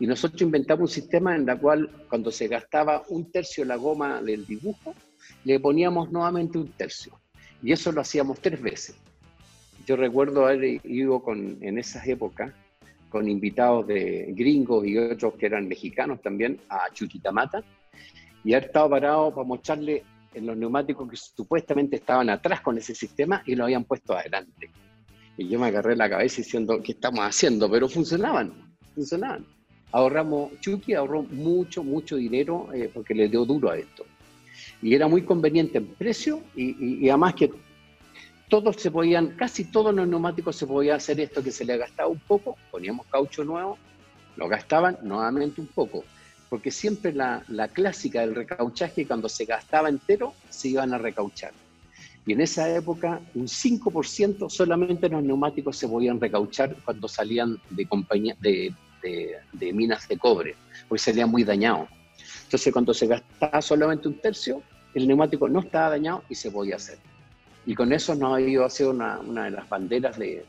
Y 0.00 0.06
nosotros 0.06 0.40
inventamos 0.40 0.90
un 0.90 0.94
sistema 0.94 1.36
en 1.36 1.48
el 1.48 1.58
cual 1.58 1.90
cuando 2.08 2.30
se 2.30 2.48
gastaba 2.48 3.04
un 3.08 3.30
tercio 3.30 3.64
de 3.64 3.68
la 3.68 3.76
goma 3.76 4.22
del 4.22 4.46
dibujo, 4.46 4.94
le 5.44 5.60
poníamos 5.60 6.10
nuevamente 6.10 6.56
un 6.56 6.72
tercio. 6.72 7.20
Y 7.62 7.72
eso 7.72 7.92
lo 7.92 8.00
hacíamos 8.00 8.40
tres 8.40 8.62
veces 8.62 8.96
yo 9.88 9.96
recuerdo 9.96 10.46
haber 10.46 10.84
ido 10.84 11.20
con, 11.20 11.56
en 11.62 11.78
esas 11.78 12.06
épocas 12.06 12.52
con 13.08 13.26
invitados 13.26 13.86
de 13.86 14.34
gringos 14.36 14.86
y 14.86 14.98
otros 14.98 15.32
que 15.36 15.46
eran 15.46 15.66
mexicanos 15.66 16.20
también 16.20 16.60
a 16.68 16.92
Chuquitamata 16.92 17.64
y 18.44 18.52
haber 18.52 18.66
estado 18.66 18.90
parado 18.90 19.34
para 19.34 19.48
mostrarle 19.48 20.04
en 20.34 20.44
los 20.44 20.58
neumáticos 20.58 21.08
que 21.08 21.16
supuestamente 21.16 21.96
estaban 21.96 22.28
atrás 22.28 22.60
con 22.60 22.76
ese 22.76 22.94
sistema 22.94 23.42
y 23.46 23.54
lo 23.54 23.64
habían 23.64 23.84
puesto 23.84 24.12
adelante. 24.12 24.70
Y 25.38 25.48
yo 25.48 25.58
me 25.58 25.68
agarré 25.68 25.96
la 25.96 26.10
cabeza 26.10 26.42
diciendo, 26.42 26.82
¿qué 26.82 26.92
estamos 26.92 27.20
haciendo? 27.20 27.70
Pero 27.70 27.88
funcionaban, 27.88 28.52
funcionaban. 28.94 29.46
Ahorramos, 29.90 30.52
Chucky 30.60 30.92
ahorró 30.92 31.22
mucho, 31.22 31.82
mucho 31.82 32.16
dinero 32.16 32.68
eh, 32.74 32.90
porque 32.92 33.14
le 33.14 33.30
dio 33.30 33.46
duro 33.46 33.70
a 33.70 33.78
esto. 33.78 34.04
Y 34.82 34.94
era 34.94 35.08
muy 35.08 35.22
conveniente 35.22 35.78
en 35.78 35.86
precio 35.86 36.42
y, 36.54 37.06
y 37.06 37.08
además 37.08 37.32
que 37.32 37.50
todos 38.48 38.76
se 38.76 38.90
podían, 38.90 39.28
casi 39.36 39.64
todos 39.64 39.94
los 39.94 40.08
neumáticos 40.08 40.56
se 40.56 40.66
podía 40.66 40.94
hacer 40.96 41.20
esto 41.20 41.42
que 41.42 41.52
se 41.52 41.64
le 41.64 41.76
gastaba 41.76 42.08
un 42.08 42.18
poco, 42.18 42.56
poníamos 42.70 43.06
caucho 43.06 43.44
nuevo, 43.44 43.78
lo 44.36 44.48
gastaban 44.48 44.98
nuevamente 45.02 45.60
un 45.60 45.66
poco, 45.66 46.04
porque 46.48 46.70
siempre 46.70 47.12
la, 47.12 47.42
clásica 47.72 48.20
del 48.20 48.34
recauchaje, 48.34 49.06
cuando 49.06 49.28
se 49.28 49.44
gastaba 49.44 49.88
entero, 49.88 50.32
se 50.48 50.68
iban 50.68 50.94
a 50.94 50.98
recauchar. 50.98 51.52
Y 52.24 52.32
en 52.32 52.40
esa 52.40 52.68
época, 52.74 53.20
un 53.34 53.46
5% 53.46 54.50
solamente 54.50 55.08
los 55.08 55.22
neumáticos 55.22 55.76
se 55.76 55.88
podían 55.88 56.20
recauchar 56.20 56.76
cuando 56.84 57.08
salían 57.08 57.58
de, 57.70 57.86
compañía, 57.86 58.36
de, 58.40 58.74
de, 59.02 59.36
de 59.52 59.72
minas 59.72 60.08
de 60.08 60.18
cobre, 60.18 60.54
porque 60.88 61.02
salían 61.02 61.30
muy 61.30 61.44
dañados. 61.44 61.88
Entonces, 62.44 62.72
cuando 62.72 62.94
se 62.94 63.06
gastaba 63.06 63.60
solamente 63.62 64.08
un 64.08 64.18
tercio, 64.20 64.62
el 64.94 65.06
neumático 65.06 65.48
no 65.48 65.60
estaba 65.60 65.90
dañado 65.90 66.22
y 66.28 66.34
se 66.34 66.50
podía 66.50 66.76
hacer. 66.76 66.98
Y 67.68 67.74
con 67.74 67.92
eso 67.92 68.14
nos 68.14 68.34
ha 68.34 68.40
ido 68.40 68.64
a 68.64 68.70
ser 68.70 68.86
una, 68.86 69.18
una 69.18 69.44
de 69.44 69.50
las 69.50 69.68
banderas 69.68 70.18
de 70.18 70.42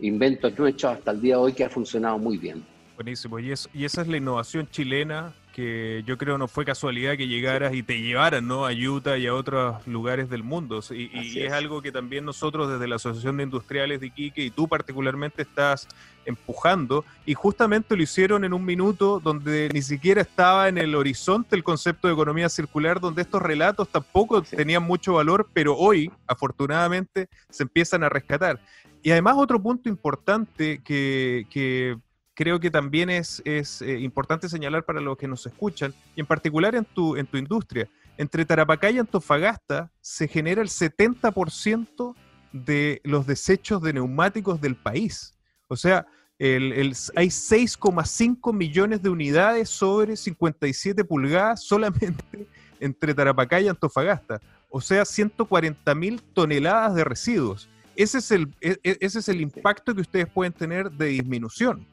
inventos 0.00 0.58
nuestros 0.58 0.94
hasta 0.94 1.12
el 1.12 1.20
día 1.20 1.36
de 1.36 1.40
hoy 1.42 1.52
que 1.52 1.62
ha 1.62 1.70
funcionado 1.70 2.18
muy 2.18 2.38
bien. 2.38 2.60
Buenísimo. 2.96 3.38
Y, 3.38 3.54
y 3.72 3.84
esa 3.84 4.02
es 4.02 4.08
la 4.08 4.16
innovación 4.16 4.68
chilena 4.68 5.32
que 5.56 6.02
yo 6.04 6.18
creo 6.18 6.36
no 6.36 6.48
fue 6.48 6.66
casualidad 6.66 7.16
que 7.16 7.28
llegaras 7.28 7.72
y 7.72 7.82
te 7.82 7.98
llevaran 7.98 8.46
¿no? 8.46 8.66
a 8.66 8.72
Utah 8.72 9.16
y 9.16 9.26
a 9.26 9.32
otros 9.32 9.86
lugares 9.86 10.28
del 10.28 10.42
mundo. 10.42 10.80
Y, 10.90 11.10
y 11.18 11.40
es. 11.40 11.46
es. 11.46 11.52
algo 11.52 11.80
que 11.80 11.90
también 11.90 12.26
nosotros 12.26 12.70
desde 12.70 12.86
la 12.86 12.96
Asociación 12.96 13.38
de 13.38 13.44
Industriales 13.44 14.00
de 14.00 14.08
Iquique 14.08 14.42
y 14.42 14.50
tú 14.50 14.68
particularmente 14.68 15.40
estás 15.40 15.88
empujando. 16.26 17.06
Y 17.24 17.32
justamente 17.32 17.96
lo 17.96 18.02
hicieron 18.02 18.44
en 18.44 18.52
un 18.52 18.66
minuto 18.66 19.18
donde 19.18 19.70
ni 19.72 19.80
siquiera 19.80 20.20
estaba 20.20 20.68
en 20.68 20.76
el 20.76 20.94
horizonte 20.94 21.56
el 21.56 21.64
concepto 21.64 22.06
de 22.06 22.12
economía 22.12 22.50
circular, 22.50 23.00
donde 23.00 23.22
estos 23.22 23.40
relatos 23.40 23.88
tampoco 23.88 24.44
sí. 24.44 24.56
tenían 24.56 24.82
mucho 24.82 25.14
valor, 25.14 25.48
pero 25.54 25.74
hoy, 25.74 26.12
afortunadamente, 26.26 27.30
se 27.48 27.62
empiezan 27.62 28.04
a 28.04 28.10
rescatar. 28.10 28.60
Y 29.02 29.10
además 29.10 29.36
otro 29.38 29.62
punto 29.62 29.88
importante 29.88 30.82
que, 30.84 31.46
que 31.48 31.96
creo 32.36 32.60
que 32.60 32.70
también 32.70 33.08
es, 33.08 33.42
eh, 33.44 33.98
importante 34.00 34.48
señalar 34.48 34.84
para 34.84 35.00
los 35.00 35.16
que 35.16 35.26
nos 35.26 35.46
escuchan, 35.46 35.94
y 36.14 36.20
en 36.20 36.26
particular 36.26 36.74
en 36.74 36.84
tu, 36.84 37.16
en 37.16 37.26
tu 37.26 37.38
industria. 37.38 37.88
Entre 38.18 38.44
Tarapacá 38.44 38.90
y 38.90 38.98
Antofagasta 38.98 39.90
se 40.00 40.28
genera 40.28 40.60
el 40.62 40.68
70% 40.68 42.14
de 42.52 43.00
los 43.04 43.26
desechos 43.26 43.82
de 43.82 43.94
neumáticos 43.94 44.60
del 44.60 44.76
país. 44.76 45.34
O 45.66 45.76
sea, 45.76 46.06
hay 46.38 47.28
6,5 47.28 48.52
millones 48.52 49.02
de 49.02 49.08
unidades 49.08 49.70
sobre 49.70 50.16
57 50.16 51.04
pulgadas 51.04 51.64
solamente 51.64 52.46
entre 52.80 53.14
Tarapacá 53.14 53.60
y 53.60 53.68
Antofagasta. 53.68 54.40
O 54.68 54.80
sea, 54.82 55.06
140 55.06 55.94
mil 55.94 56.22
toneladas 56.22 56.94
de 56.94 57.04
residuos. 57.04 57.68
Ese 57.96 58.18
es, 58.18 58.30
el, 58.30 58.54
e, 58.60 58.76
e, 58.84 58.98
ese 59.00 59.20
es 59.20 59.28
el 59.30 59.40
impacto 59.40 59.94
que 59.94 60.02
ustedes 60.02 60.26
pueden 60.28 60.52
tener 60.52 60.90
de 60.90 61.06
disminución. 61.06 61.86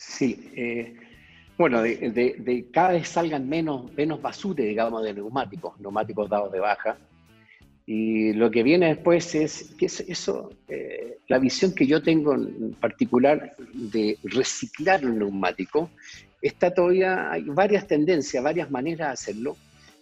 Sí, 0.00 0.50
eh, 0.56 0.96
bueno, 1.58 1.82
de, 1.82 1.96
de, 1.98 2.36
de, 2.38 2.70
cada 2.70 2.92
vez 2.92 3.06
salgan 3.06 3.46
menos, 3.46 3.92
menos 3.92 4.22
basura, 4.22 4.64
digamos, 4.64 5.04
de 5.04 5.12
neumáticos, 5.12 5.78
neumáticos 5.78 6.30
dados 6.30 6.50
de 6.50 6.58
baja. 6.58 6.96
Y 7.84 8.32
lo 8.32 8.50
que 8.50 8.62
viene 8.62 8.86
después 8.86 9.34
es 9.34 9.74
que 9.78 9.86
es 9.86 10.00
eso, 10.00 10.54
eh, 10.68 11.18
la 11.28 11.38
visión 11.38 11.74
que 11.74 11.86
yo 11.86 12.02
tengo 12.02 12.32
en 12.32 12.72
particular 12.80 13.54
de 13.74 14.16
reciclar 14.22 15.02
el 15.02 15.18
neumático, 15.18 15.90
está 16.40 16.72
todavía, 16.72 17.30
hay 17.30 17.42
varias 17.42 17.86
tendencias, 17.86 18.42
varias 18.42 18.70
maneras 18.70 19.08
de 19.08 19.12
hacerlo, 19.12 19.56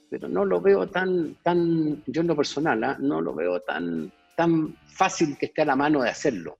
pero 0.08 0.28
no 0.28 0.44
lo 0.44 0.60
veo 0.60 0.86
tan, 0.86 1.34
tan 1.42 2.04
yo 2.06 2.20
en 2.20 2.28
lo 2.28 2.36
personal, 2.36 2.84
¿eh? 2.84 2.94
no 3.00 3.20
lo 3.20 3.34
veo 3.34 3.58
tan, 3.62 4.12
tan 4.36 4.76
fácil 4.86 5.36
que 5.36 5.46
esté 5.46 5.62
a 5.62 5.64
la 5.64 5.76
mano 5.76 6.02
de 6.02 6.10
hacerlo. 6.10 6.58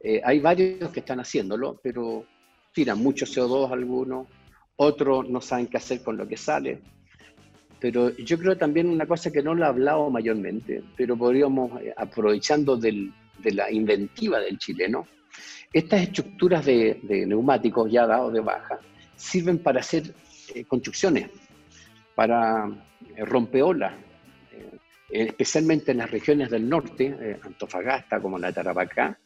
Eh, 0.00 0.20
hay 0.24 0.40
varios 0.40 0.90
que 0.90 0.98
están 1.00 1.20
haciéndolo, 1.20 1.78
pero 1.80 2.26
tiran 2.76 2.98
mucho 2.98 3.24
CO2 3.24 3.72
algunos, 3.72 4.26
otros 4.76 5.30
no 5.30 5.40
saben 5.40 5.66
qué 5.66 5.78
hacer 5.78 6.02
con 6.02 6.18
lo 6.18 6.28
que 6.28 6.36
sale. 6.36 6.82
Pero 7.80 8.14
yo 8.18 8.38
creo 8.38 8.58
también 8.58 8.90
una 8.90 9.06
cosa 9.06 9.30
que 9.30 9.42
no 9.42 9.54
lo 9.54 9.64
he 9.64 9.66
hablado 9.66 10.10
mayormente, 10.10 10.82
pero 10.94 11.16
podríamos, 11.16 11.80
eh, 11.80 11.94
aprovechando 11.96 12.76
del, 12.76 13.14
de 13.38 13.52
la 13.52 13.72
inventiva 13.72 14.40
del 14.40 14.58
chileno, 14.58 15.06
estas 15.72 16.02
estructuras 16.02 16.66
de, 16.66 17.00
de, 17.02 17.24
neumáticos 17.24 17.90
ya 17.90 18.06
dados 18.06 18.34
de 18.34 18.40
baja 18.40 18.78
sirven 19.16 19.58
para 19.58 19.80
hacer 19.80 20.12
eh, 20.54 20.64
construcciones, 20.64 21.30
para 22.14 22.68
eh, 23.16 23.24
rompeolas, 23.24 23.94
eh, 24.52 25.28
especialmente 25.28 25.92
en 25.92 25.98
las 25.98 26.10
regiones 26.10 26.50
del 26.50 26.68
norte, 26.68 27.16
eh, 27.18 27.38
Antofagasta 27.42 28.20
como 28.20 28.38
la 28.38 28.52
Tarapacá, 28.52 29.18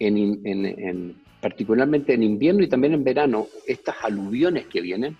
en, 0.00 0.40
en, 0.44 0.66
en 0.66 1.27
particularmente 1.40 2.14
en 2.14 2.22
invierno 2.22 2.62
y 2.62 2.68
también 2.68 2.94
en 2.94 3.04
verano, 3.04 3.48
estas 3.66 3.96
aluviones 4.02 4.66
que 4.66 4.80
vienen, 4.80 5.16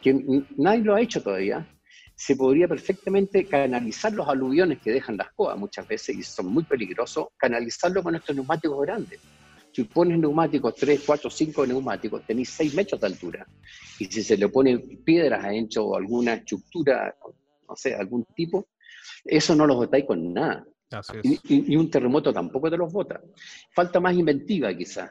que 0.00 0.44
nadie 0.56 0.84
lo 0.84 0.94
ha 0.94 1.00
hecho 1.00 1.22
todavía, 1.22 1.66
se 2.14 2.36
podría 2.36 2.68
perfectamente 2.68 3.46
canalizar 3.46 4.12
los 4.12 4.28
aluviones 4.28 4.78
que 4.80 4.92
dejan 4.92 5.16
las 5.16 5.32
coas 5.32 5.58
muchas 5.58 5.86
veces 5.88 6.16
y 6.16 6.22
son 6.22 6.46
muy 6.46 6.62
peligrosos, 6.64 7.28
canalizarlo 7.36 8.02
con 8.02 8.14
estos 8.14 8.36
neumáticos 8.36 8.80
grandes. 8.82 9.20
Si 9.72 9.82
pones 9.84 10.18
neumáticos, 10.18 10.76
3, 10.76 11.02
4, 11.04 11.28
5 11.28 11.66
neumáticos, 11.66 12.22
tenéis 12.24 12.50
6 12.50 12.74
metros 12.74 13.00
de 13.00 13.08
altura. 13.08 13.44
Y 13.98 14.04
si 14.04 14.22
se 14.22 14.36
le 14.36 14.48
ponen 14.48 15.02
piedras 15.02 15.44
adentro 15.44 15.86
o 15.86 15.96
alguna 15.96 16.34
estructura, 16.34 17.12
no 17.68 17.74
sé, 17.74 17.92
algún 17.92 18.24
tipo, 18.36 18.68
eso 19.24 19.56
no 19.56 19.66
los 19.66 19.76
botáis 19.76 20.04
con 20.04 20.32
nada. 20.32 20.64
Y, 21.24 21.32
y, 21.32 21.72
y, 21.72 21.76
un 21.76 21.90
terremoto 21.90 22.32
tampoco 22.32 22.70
te 22.70 22.76
los 22.76 22.92
bota. 22.92 23.20
Falta 23.74 23.98
más 23.98 24.14
inventiva 24.14 24.72
quizás. 24.76 25.10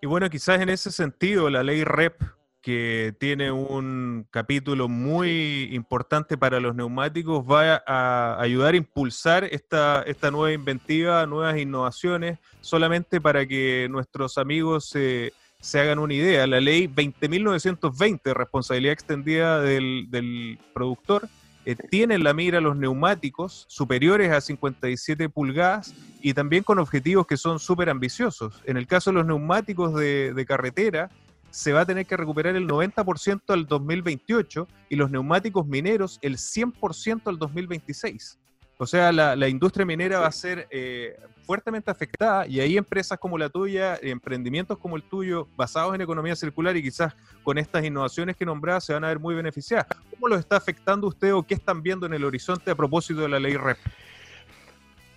Y 0.00 0.06
bueno, 0.06 0.30
quizás 0.30 0.60
en 0.60 0.68
ese 0.68 0.92
sentido 0.92 1.50
la 1.50 1.62
ley 1.62 1.82
REP, 1.82 2.22
que 2.60 3.14
tiene 3.18 3.50
un 3.50 4.26
capítulo 4.30 4.88
muy 4.88 5.68
importante 5.72 6.36
para 6.36 6.60
los 6.60 6.74
neumáticos, 6.74 7.44
va 7.44 7.82
a 7.86 8.40
ayudar 8.40 8.74
a 8.74 8.76
impulsar 8.76 9.44
esta, 9.44 10.02
esta 10.02 10.30
nueva 10.30 10.52
inventiva, 10.52 11.26
nuevas 11.26 11.58
innovaciones, 11.58 12.38
solamente 12.60 13.20
para 13.20 13.46
que 13.46 13.88
nuestros 13.90 14.38
amigos 14.38 14.88
se, 14.88 15.32
se 15.60 15.80
hagan 15.80 15.98
una 15.98 16.14
idea. 16.14 16.46
La 16.46 16.60
ley 16.60 16.86
20.920, 16.86 18.34
responsabilidad 18.34 18.92
extendida 18.92 19.60
del, 19.60 20.06
del 20.10 20.58
productor, 20.74 21.28
eh, 21.64 21.74
tienen 21.74 22.24
la 22.24 22.34
mira 22.34 22.60
los 22.60 22.76
neumáticos 22.76 23.66
superiores 23.68 24.30
a 24.32 24.40
57 24.40 25.28
pulgadas 25.28 25.94
y 26.20 26.34
también 26.34 26.64
con 26.64 26.78
objetivos 26.78 27.26
que 27.26 27.36
son 27.36 27.58
súper 27.58 27.90
ambiciosos. 27.90 28.62
En 28.64 28.76
el 28.76 28.86
caso 28.86 29.10
de 29.10 29.14
los 29.14 29.26
neumáticos 29.26 29.94
de, 29.94 30.32
de, 30.34 30.46
carretera, 30.46 31.10
se 31.50 31.72
va 31.72 31.82
a 31.82 31.86
tener 31.86 32.06
que 32.06 32.16
recuperar 32.16 32.56
el 32.56 32.66
90% 32.66 33.42
al 33.48 33.66
2028 33.66 34.68
y 34.88 34.96
los 34.96 35.10
neumáticos 35.10 35.66
mineros 35.66 36.18
el 36.22 36.36
100% 36.36 37.22
al 37.26 37.38
2026. 37.38 38.38
O 38.80 38.86
sea, 38.86 39.10
la, 39.10 39.48
industria 39.48 39.84
minera 39.84 40.20
va 40.20 40.28
a 40.28 40.32
ser 40.32 40.68
eh, 40.70 41.18
fuertemente 41.42 41.90
afectada 41.90 42.46
y 42.46 42.60
ahí 42.60 42.76
empresas 42.76 43.18
como 43.18 43.36
la 43.36 43.48
tuya, 43.48 43.98
emprendimientos 44.00 44.78
como 44.78 44.94
el 44.94 45.02
tuyo, 45.02 45.48
basados 45.56 45.96
en 45.96 46.00
economía 46.00 46.36
circular 46.36 46.76
y 46.76 46.82
quizás 46.82 47.12
con 47.42 47.58
estas 47.58 47.84
innovaciones 47.84 48.36
que 48.36 48.46
nombraba, 48.46 48.80
se 48.80 48.92
van 48.92 49.02
a 49.02 49.08
ver 49.08 49.18
muy 49.18 49.34
beneficiadas. 49.34 49.86
¿Cómo 50.10 50.28
los 50.28 50.38
está 50.38 50.56
afectando 50.56 51.08
usted 51.08 51.34
o 51.34 51.42
qué 51.42 51.54
están 51.54 51.82
viendo 51.82 52.06
en 52.06 52.14
el 52.14 52.24
horizonte 52.24 52.70
a 52.70 52.76
propósito 52.76 53.22
de 53.22 53.28
la 53.28 53.40
ley 53.40 53.56
REP? 53.56 53.78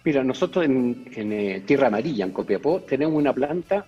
Mira, 0.04 0.24
nosotros 0.24 0.66
en, 0.66 1.06
en 1.16 1.32
eh, 1.32 1.64
Tierra 1.64 1.88
Amarilla, 1.88 2.26
en 2.26 2.32
Copiapó, 2.32 2.82
tenemos 2.82 3.16
una 3.16 3.32
planta 3.32 3.86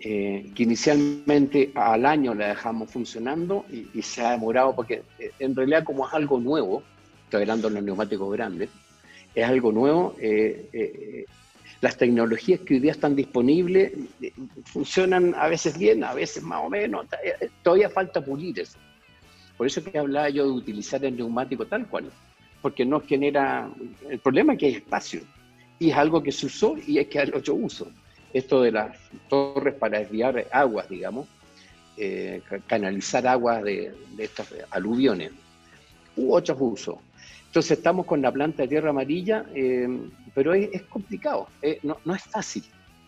eh, 0.00 0.52
que 0.54 0.64
inicialmente 0.64 1.72
al 1.74 2.04
año 2.04 2.34
la 2.34 2.48
dejamos 2.48 2.90
funcionando 2.90 3.64
y, 3.72 3.88
y 3.94 4.02
se 4.02 4.22
ha 4.22 4.32
demorado 4.32 4.76
porque 4.76 5.02
eh, 5.18 5.30
en 5.38 5.56
realidad 5.56 5.82
como 5.82 6.06
es 6.06 6.12
algo 6.12 6.38
nuevo, 6.38 6.82
estoy 7.24 7.40
hablando 7.40 7.68
de 7.68 7.76
los 7.76 7.84
neumáticos 7.84 8.30
grandes, 8.30 8.68
es 9.34 9.44
algo 9.44 9.72
nuevo. 9.72 10.14
Eh, 10.20 10.68
eh, 10.72 11.24
las 11.80 11.96
tecnologías 11.96 12.60
que 12.60 12.74
hoy 12.74 12.80
día 12.80 12.92
están 12.92 13.14
disponibles 13.14 13.92
eh, 14.20 14.32
funcionan 14.64 15.34
a 15.36 15.48
veces 15.48 15.78
bien, 15.78 16.02
a 16.02 16.12
veces 16.12 16.42
más 16.42 16.64
o 16.64 16.68
menos. 16.68 17.06
Eh, 17.22 17.48
todavía 17.62 17.88
falta 17.88 18.20
pulir 18.20 18.58
eso. 18.58 18.78
Por 19.56 19.66
eso 19.66 19.82
que 19.82 19.98
hablaba 19.98 20.28
yo 20.28 20.44
de 20.44 20.52
utilizar 20.52 21.04
el 21.04 21.16
neumático 21.16 21.66
tal 21.66 21.86
cual, 21.86 22.10
porque 22.62 22.84
no 22.84 23.00
genera... 23.00 23.70
El 24.08 24.18
problema 24.18 24.52
es 24.52 24.58
que 24.58 24.66
hay 24.66 24.74
espacio. 24.74 25.20
Y 25.78 25.90
es 25.90 25.96
algo 25.96 26.22
que 26.22 26.32
se 26.32 26.46
usó 26.46 26.76
y 26.86 26.98
hay 26.98 27.06
que 27.06 27.18
darle 27.18 27.36
otro 27.36 27.54
uso. 27.54 27.88
Esto 28.32 28.62
de 28.62 28.72
las 28.72 28.96
torres 29.28 29.74
para 29.74 30.00
desviar 30.00 30.46
aguas, 30.50 30.88
digamos, 30.88 31.28
eh, 31.96 32.42
canalizar 32.66 33.26
aguas 33.26 33.62
de, 33.62 33.94
de 34.16 34.24
estos 34.24 34.48
aluviones. 34.70 35.30
U 36.16 36.34
otros 36.34 36.58
usos. 36.60 36.96
Entonces 37.48 37.78
estamos 37.78 38.06
con 38.06 38.22
la 38.22 38.30
planta 38.30 38.62
de 38.62 38.68
tierra 38.68 38.90
amarilla, 38.90 39.44
eh, 39.54 39.88
pero 40.34 40.54
es, 40.54 40.82
complicado, 40.82 41.48
eh, 41.60 41.80
no, 41.82 41.98
no, 42.04 42.14
es 42.14 42.22
fácil, 42.22 42.62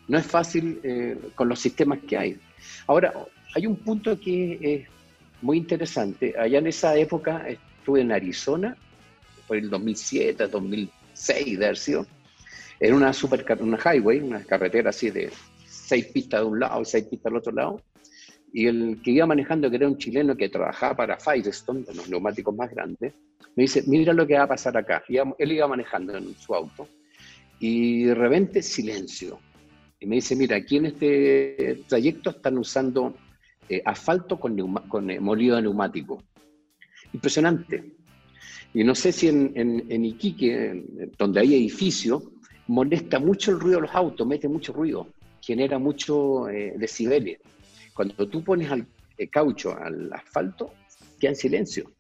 no 0.08 0.18
es 0.18 0.26
fácil 0.26 0.80
con 1.34 1.48
los 1.48 1.60
sistemas 1.60 2.00
que 2.08 2.16
hay. 2.16 2.38
Ahora, 2.86 3.12
hay 3.54 3.66
un 3.66 3.76
punto 3.76 4.18
que 4.18 4.58
es 4.62 4.88
muy 5.42 5.58
interesante. 5.58 6.34
Allá 6.38 6.58
en 6.58 6.66
esa 6.66 6.96
época 6.96 7.46
estuve 7.48 8.00
en 8.00 8.12
Arizona, 8.12 8.76
por 9.46 9.56
el 9.56 9.68
2007, 9.68 10.46
2006 10.48 11.58
de 11.58 11.64
haber 11.64 11.76
sido, 11.76 12.06
en 12.78 12.94
una, 12.94 13.12
super, 13.12 13.44
una 13.60 13.78
highway, 13.78 14.20
una 14.20 14.42
carretera 14.44 14.90
así 14.90 15.10
de 15.10 15.30
seis 15.66 16.06
pistas 16.06 16.40
de 16.40 16.46
un 16.46 16.60
lado 16.60 16.82
y 16.82 16.84
seis 16.84 17.04
pistas 17.04 17.30
del 17.30 17.38
otro 17.38 17.52
lado, 17.52 17.82
y 18.52 18.66
el 18.66 19.00
que 19.02 19.10
iba 19.10 19.26
manejando, 19.26 19.70
que 19.70 19.76
era 19.76 19.88
un 19.88 19.98
chileno 19.98 20.36
que 20.36 20.48
trabajaba 20.48 20.96
para 20.96 21.18
Firestone, 21.18 21.82
de 21.82 21.94
los 21.94 22.08
neumáticos 22.08 22.54
más 22.54 22.70
grandes, 22.70 23.12
me 23.56 23.64
dice, 23.64 23.82
mira 23.86 24.12
lo 24.12 24.26
que 24.26 24.34
va 24.34 24.44
a 24.44 24.48
pasar 24.48 24.76
acá. 24.76 25.02
Él 25.08 25.52
iba 25.52 25.68
manejando 25.68 26.16
en 26.16 26.34
su 26.36 26.54
auto, 26.54 26.88
y 27.58 28.04
de 28.04 28.14
repente 28.14 28.62
silencio. 28.62 29.38
Y 30.00 30.06
me 30.06 30.16
dice, 30.16 30.34
mira, 30.34 30.56
aquí 30.56 30.78
en 30.78 30.86
este 30.86 31.84
trayecto 31.86 32.30
están 32.30 32.56
usando 32.56 33.14
eh, 33.68 33.82
asfalto 33.84 34.40
con, 34.40 34.56
con 34.88 35.10
eh, 35.10 35.20
molido 35.20 35.56
de 35.56 35.62
neumático. 35.62 36.22
Impresionante. 37.12 37.92
Y 38.72 38.82
no 38.82 38.94
sé 38.94 39.12
si 39.12 39.28
en, 39.28 39.52
en, 39.54 40.04
Iquique, 40.04 41.10
donde 41.18 41.40
hay 41.40 41.54
edificios, 41.54 42.22
molesta 42.68 43.18
mucho 43.18 43.50
el 43.50 43.60
ruido 43.60 43.76
de 43.76 43.82
los 43.82 43.94
autos, 43.94 44.26
mete 44.26 44.48
mucho 44.48 44.72
ruido, 44.72 45.08
genera 45.40 45.78
mucho 45.78 46.48
eh, 46.48 46.74
decibeles. 46.78 47.40
Cuando 47.92 48.26
tú 48.28 48.42
pones 48.42 48.70
al 48.70 48.86
caucho 49.30 49.76
al 49.76 50.10
asfalto, 50.12 50.72
queda 51.18 51.32
en 51.32 51.36
silencio. 51.36 51.90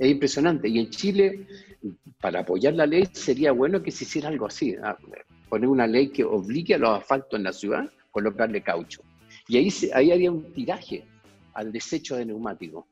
Es 0.00 0.10
impresionante. 0.10 0.66
Y 0.66 0.78
en 0.78 0.88
Chile, 0.88 1.46
para 2.20 2.40
apoyar 2.40 2.72
la 2.72 2.86
ley, 2.86 3.06
sería 3.12 3.52
bueno 3.52 3.82
que 3.82 3.90
se 3.90 4.04
hiciera 4.04 4.28
algo 4.28 4.46
así. 4.46 4.74
¿ah? 4.82 4.96
Poner 5.50 5.68
una 5.68 5.86
ley 5.86 6.08
que 6.08 6.24
obligue 6.24 6.74
a 6.74 6.78
los 6.78 6.98
asfaltos 6.98 7.38
en 7.38 7.44
la 7.44 7.52
ciudad 7.52 7.88
colocarle 8.10 8.62
caucho. 8.62 9.02
Y 9.46 9.58
ahí, 9.58 9.68
ahí 9.94 10.10
haría 10.10 10.32
un 10.32 10.52
tiraje 10.54 11.04
al 11.52 11.70
desecho 11.70 12.16
de 12.16 12.24
neumáticos. 12.24 12.86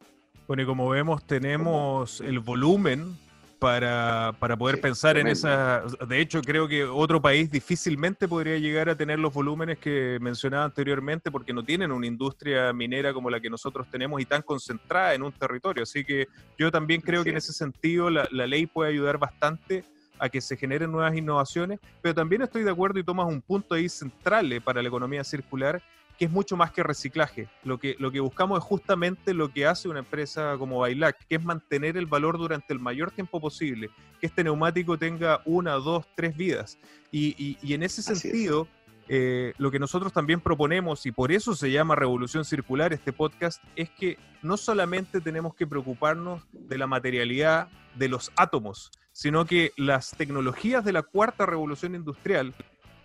Bueno, 0.46 0.62
y 0.62 0.66
como 0.66 0.88
vemos, 0.90 1.26
tenemos 1.26 2.20
el 2.20 2.40
volumen 2.40 3.16
para, 3.58 4.34
para 4.38 4.56
poder 4.56 4.80
pensar 4.80 5.18
en 5.18 5.26
esa... 5.26 5.82
De 6.08 6.20
hecho, 6.20 6.40
creo 6.42 6.68
que 6.68 6.84
otro 6.84 7.20
país 7.20 7.50
difícilmente 7.50 8.28
podría 8.28 8.58
llegar 8.58 8.88
a 8.88 8.96
tener 8.96 9.18
los 9.18 9.32
volúmenes 9.32 9.78
que 9.78 10.18
mencionaba 10.20 10.64
anteriormente 10.64 11.30
porque 11.30 11.52
no 11.52 11.64
tienen 11.64 11.92
una 11.92 12.06
industria 12.06 12.72
minera 12.72 13.12
como 13.12 13.30
la 13.30 13.40
que 13.40 13.50
nosotros 13.50 13.86
tenemos 13.90 14.20
y 14.20 14.24
tan 14.24 14.42
concentrada 14.42 15.14
en 15.14 15.22
un 15.22 15.32
territorio. 15.32 15.82
Así 15.82 16.04
que 16.04 16.28
yo 16.56 16.70
también 16.70 17.00
creo 17.00 17.24
que 17.24 17.30
en 17.30 17.36
ese 17.36 17.52
sentido 17.52 18.10
la, 18.10 18.28
la 18.30 18.46
ley 18.46 18.66
puede 18.66 18.90
ayudar 18.90 19.18
bastante 19.18 19.84
a 20.18 20.28
que 20.28 20.40
se 20.40 20.56
generen 20.56 20.90
nuevas 20.90 21.16
innovaciones, 21.16 21.78
pero 22.02 22.14
también 22.14 22.42
estoy 22.42 22.62
de 22.64 22.70
acuerdo 22.70 22.98
y 22.98 23.04
tomas 23.04 23.26
un 23.26 23.40
punto 23.40 23.74
ahí 23.74 23.88
central 23.88 24.60
para 24.64 24.82
la 24.82 24.88
economía 24.88 25.24
circular, 25.24 25.82
que 26.18 26.24
es 26.24 26.30
mucho 26.30 26.56
más 26.56 26.72
que 26.72 26.82
reciclaje. 26.82 27.48
Lo 27.62 27.78
que, 27.78 27.94
lo 27.98 28.10
que 28.10 28.18
buscamos 28.18 28.58
es 28.58 28.64
justamente 28.64 29.32
lo 29.32 29.52
que 29.52 29.66
hace 29.66 29.88
una 29.88 30.00
empresa 30.00 30.56
como 30.58 30.80
Bailac, 30.80 31.16
que 31.28 31.36
es 31.36 31.44
mantener 31.44 31.96
el 31.96 32.06
valor 32.06 32.38
durante 32.38 32.72
el 32.72 32.80
mayor 32.80 33.12
tiempo 33.12 33.40
posible, 33.40 33.90
que 34.20 34.26
este 34.26 34.42
neumático 34.42 34.98
tenga 34.98 35.40
una, 35.44 35.74
dos, 35.74 36.06
tres 36.16 36.36
vidas. 36.36 36.76
Y, 37.12 37.56
y, 37.62 37.72
en 37.72 37.84
ese 37.84 38.02
sentido, 38.02 38.66
eh, 39.08 39.54
lo 39.58 39.70
que 39.70 39.78
nosotros 39.78 40.12
también 40.12 40.40
proponemos, 40.40 41.06
y 41.06 41.12
por 41.12 41.30
eso 41.30 41.54
se 41.54 41.70
llama 41.70 41.94
Revolución 41.94 42.44
Circular 42.44 42.92
este 42.92 43.12
podcast, 43.12 43.62
es 43.76 43.88
que 43.88 44.18
no 44.42 44.56
solamente 44.56 45.20
tenemos 45.20 45.54
que 45.54 45.68
preocuparnos 45.68 46.42
de 46.52 46.78
la 46.78 46.88
materialidad 46.88 47.68
de 47.94 48.08
los 48.08 48.32
átomos, 48.34 48.90
sino 49.12 49.44
que 49.46 49.72
las 49.76 50.10
tecnologías 50.10 50.84
de 50.84 50.92
la 50.92 51.02
cuarta 51.02 51.46
revolución 51.46 51.94
industrial 51.94 52.54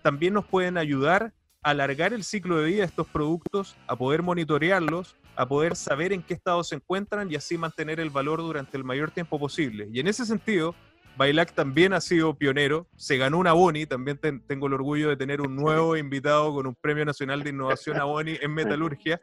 también 0.02 0.34
nos 0.34 0.46
pueden 0.46 0.78
ayudar 0.78 1.34
alargar 1.64 2.14
el 2.14 2.24
ciclo 2.24 2.58
de 2.58 2.66
vida 2.66 2.80
de 2.80 2.88
estos 2.88 3.08
productos, 3.08 3.76
a 3.88 3.96
poder 3.96 4.22
monitorearlos, 4.22 5.16
a 5.36 5.48
poder 5.48 5.76
saber 5.76 6.14
en 6.14 6.22
qué 6.22 6.34
estado 6.34 6.64
se 6.64 6.76
encuentran 6.76 7.32
y 7.32 7.36
así 7.36 7.58
mantener 7.58 8.00
el 8.00 8.10
valor 8.10 8.40
durante 8.40 8.78
el 8.78 8.84
mayor 8.84 9.12
tiempo 9.12 9.40
posible. 9.40 9.88
Y 9.92 10.00
en 10.00 10.08
ese 10.08 10.26
sentido, 10.26 10.76
Bailac 11.16 11.54
también 11.54 11.94
ha 11.94 12.02
sido 12.02 12.36
pionero, 12.36 12.88
se 12.96 13.18
ganó 13.18 13.38
una 13.38 13.54
Boni, 13.54 13.86
también 13.86 14.20
tengo 14.48 14.68
el 14.68 14.74
orgullo 14.74 15.10
de 15.10 15.18
tener 15.18 15.42
un 15.42 15.56
nuevo 15.56 15.96
invitado 15.98 16.54
con 16.54 16.68
un 16.68 16.76
Premio 16.76 17.06
Nacional 17.06 17.44
de 17.44 17.52
Innovación 17.52 18.00
a 18.00 18.04
Boni 18.04 18.38
en 18.42 18.54
metalurgia, 18.54 19.22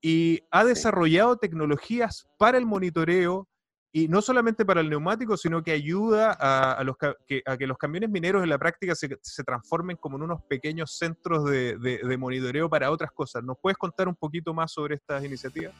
y 0.00 0.40
ha 0.50 0.64
desarrollado 0.64 1.36
tecnologías 1.36 2.28
para 2.38 2.58
el 2.58 2.66
monitoreo, 2.66 3.48
y 3.94 4.08
no 4.08 4.22
solamente 4.22 4.64
para 4.64 4.80
el 4.80 4.88
neumático, 4.88 5.36
sino 5.36 5.62
que 5.62 5.70
ayuda 5.70 6.36
a, 6.40 6.82
que, 7.26 7.66
los 7.66 7.76
camiones 7.76 8.08
mineros 8.08 8.42
en 8.42 8.48
la 8.48 8.58
práctica 8.58 8.94
se, 8.94 9.08
transformen 9.44 9.98
como 9.98 10.16
en 10.16 10.22
unos 10.22 10.42
pequeños 10.44 10.96
centros 10.96 11.44
de, 11.44 12.16
monitoreo 12.18 12.70
para 12.70 12.90
otras 12.90 13.12
cosas. 13.12 13.44
¿Nos 13.44 13.58
puedes 13.60 13.76
contar 13.76 14.08
un 14.08 14.14
poquito 14.14 14.54
más 14.54 14.72
sobre 14.72 14.94
estas 14.94 15.22
iniciativas? 15.22 15.74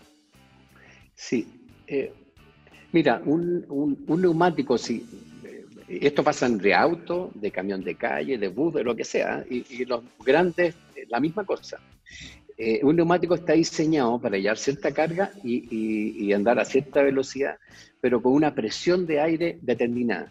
Sí. 1.14 1.66
Eh, 1.87 2.12
mira, 2.92 3.22
un, 3.25 4.05
neumático, 4.07 4.77
sí. 4.77 5.07
Eh, 5.42 5.98
esto 6.03 6.22
pasa 6.22 6.46
de 6.51 6.75
auto, 6.75 7.31
de 7.35 7.51
camión 7.51 7.83
de 7.83 7.94
calle, 7.94 8.37
de 8.37 8.48
bus, 8.48 8.75
de 8.75 8.85
lo 8.85 8.94
que 8.94 9.05
sea, 9.05 9.42
y, 9.48 9.64
y 9.70 9.87
los 9.87 10.03
grandes, 10.22 10.75
eh, 10.94 11.07
la 11.09 11.18
misma 11.18 11.44
cosa. 11.46 11.79
Eh, 12.64 12.79
un 12.85 12.94
neumático 12.94 13.35
está 13.35 13.55
diseñado 13.55 14.20
para 14.20 14.38
llevar 14.38 14.57
cierta 14.57 14.92
carga 14.92 15.33
y, 15.42 16.33
andar 16.33 16.61
a 16.61 16.64
cierta 16.64 17.03
velocidad, 17.03 17.57
pero 18.01 18.22
con 18.22 18.35
una 18.35 18.55
presión 18.55 19.05
de 19.05 19.18
aire 19.18 19.59
determinada. 19.62 20.31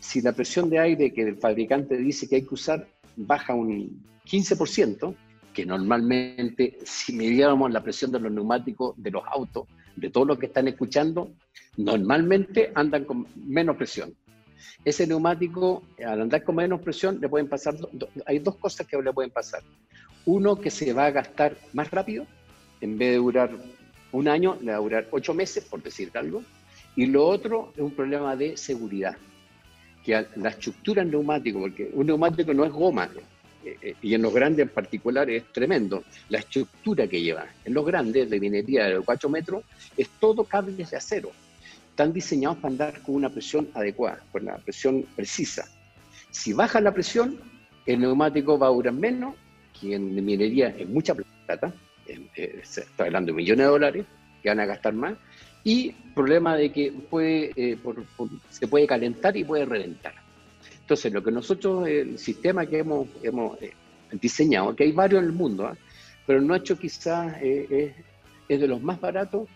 Si 0.00 0.20
la 0.22 0.32
presión 0.32 0.68
de 0.68 0.80
aire 0.80 1.12
que 1.12 1.22
el 1.22 1.36
fabricante 1.36 1.96
dice 1.98 2.28
que 2.28 2.34
hay 2.34 2.42
que 2.42 2.54
usar 2.54 2.88
baja 3.14 3.54
un 3.54 4.02
15%, 4.28 5.14
que 5.54 5.64
normalmente 5.64 6.78
si 6.84 7.12
midiéramos 7.12 7.70
la 7.70 7.80
presión 7.80 8.10
de 8.10 8.18
los 8.18 8.32
neumáticos 8.32 9.00
de 9.00 9.12
los 9.12 9.22
autos, 9.30 9.68
de 9.94 10.10
todos 10.10 10.26
los 10.26 10.40
que 10.40 10.46
están 10.46 10.66
escuchando, 10.66 11.30
normalmente 11.76 12.72
andan 12.74 13.04
con 13.04 13.24
menos 13.36 13.76
presión. 13.76 14.12
Ese 14.84 15.06
neumático, 15.06 15.82
al 16.04 16.22
andar 16.22 16.44
con 16.44 16.56
menos 16.56 16.80
presión, 16.80 17.18
le 17.20 17.28
pueden 17.28 17.48
pasar, 17.48 17.76
hay 18.26 18.38
dos 18.38 18.56
cosas 18.56 18.86
que 18.86 19.00
le 19.00 19.12
pueden 19.12 19.30
pasar. 19.30 19.62
Uno 20.24 20.56
que 20.56 20.70
se 20.70 20.92
va 20.92 21.06
a 21.06 21.10
gastar 21.10 21.56
más 21.72 21.90
rápido, 21.90 22.26
en 22.80 22.98
vez 22.98 23.10
de 23.10 23.16
durar 23.16 23.50
un 24.12 24.28
año, 24.28 24.56
le 24.60 24.72
va 24.72 24.78
a 24.78 24.80
durar 24.80 25.08
ocho 25.10 25.34
meses, 25.34 25.64
por 25.64 25.82
decir 25.82 26.10
algo. 26.14 26.42
Y 26.94 27.06
lo 27.06 27.26
otro 27.26 27.72
es 27.76 27.82
un 27.82 27.92
problema 27.92 28.36
de 28.36 28.56
seguridad, 28.56 29.16
que 30.04 30.26
la 30.36 30.48
estructura 30.48 31.04
neumático, 31.04 31.60
porque 31.60 31.90
un 31.92 32.06
neumático 32.06 32.54
no 32.54 32.64
es 32.64 32.72
goma, 32.72 33.08
eh, 33.66 33.76
eh, 33.82 33.94
y 34.00 34.14
en 34.14 34.22
los 34.22 34.32
grandes 34.32 34.62
en 34.62 34.68
particular 34.68 35.28
es 35.28 35.52
tremendo, 35.52 36.04
la 36.28 36.38
estructura 36.38 37.06
que 37.08 37.20
lleva. 37.20 37.46
En 37.64 37.74
los 37.74 37.84
grandes 37.84 38.30
de 38.30 38.40
minería 38.40 38.86
de 38.86 39.00
4 39.00 39.28
metros 39.28 39.64
es 39.96 40.08
todo 40.20 40.44
cables 40.44 40.90
de 40.90 40.96
acero. 40.96 41.32
Están 41.96 42.12
diseñados 42.12 42.58
para 42.58 42.72
andar 42.72 43.00
con 43.00 43.14
una 43.14 43.30
presión 43.30 43.70
adecuada, 43.72 44.20
con 44.30 44.44
la 44.44 44.58
presión 44.58 45.06
precisa. 45.16 45.66
Si 46.30 46.52
baja 46.52 46.78
la 46.78 46.92
presión, 46.92 47.38
el 47.86 48.00
neumático 48.00 48.58
va 48.58 48.66
a 48.66 48.70
durar 48.70 48.92
menos 48.92 49.34
que 49.80 49.94
en 49.94 50.14
minería 50.22 50.68
es 50.76 50.86
mucha 50.86 51.14
plata, 51.14 51.72
eh, 52.06 52.60
se 52.64 52.82
está 52.82 53.04
hablando 53.04 53.32
de 53.32 53.36
millones 53.38 53.64
de 53.64 53.70
dólares 53.70 54.06
que 54.42 54.50
van 54.50 54.60
a 54.60 54.66
gastar 54.66 54.92
más, 54.92 55.14
y 55.64 55.92
problema 56.14 56.54
de 56.54 56.70
que 56.70 56.92
puede, 56.92 57.52
eh, 57.56 57.78
se 58.50 58.68
puede 58.68 58.86
calentar 58.86 59.34
y 59.34 59.44
puede 59.44 59.64
reventar. 59.64 60.12
Entonces, 60.78 61.10
lo 61.10 61.22
que 61.22 61.30
nosotros, 61.30 61.88
el 61.88 62.18
sistema 62.18 62.66
que 62.66 62.80
hemos, 62.80 63.08
eh, 63.22 63.72
diseñado, 64.20 64.76
que 64.76 64.84
hay 64.84 64.92
varios 64.92 65.22
en 65.22 65.30
el 65.30 65.34
mundo, 65.34 65.64
¿ah? 65.64 65.78
pero 66.26 66.42
no 66.42 66.54
hecho 66.54 66.78
quizás 66.78 67.40
es, 67.40 67.94
de 68.48 68.68
los 68.68 68.82
más 68.82 69.00
baratos 69.00 69.48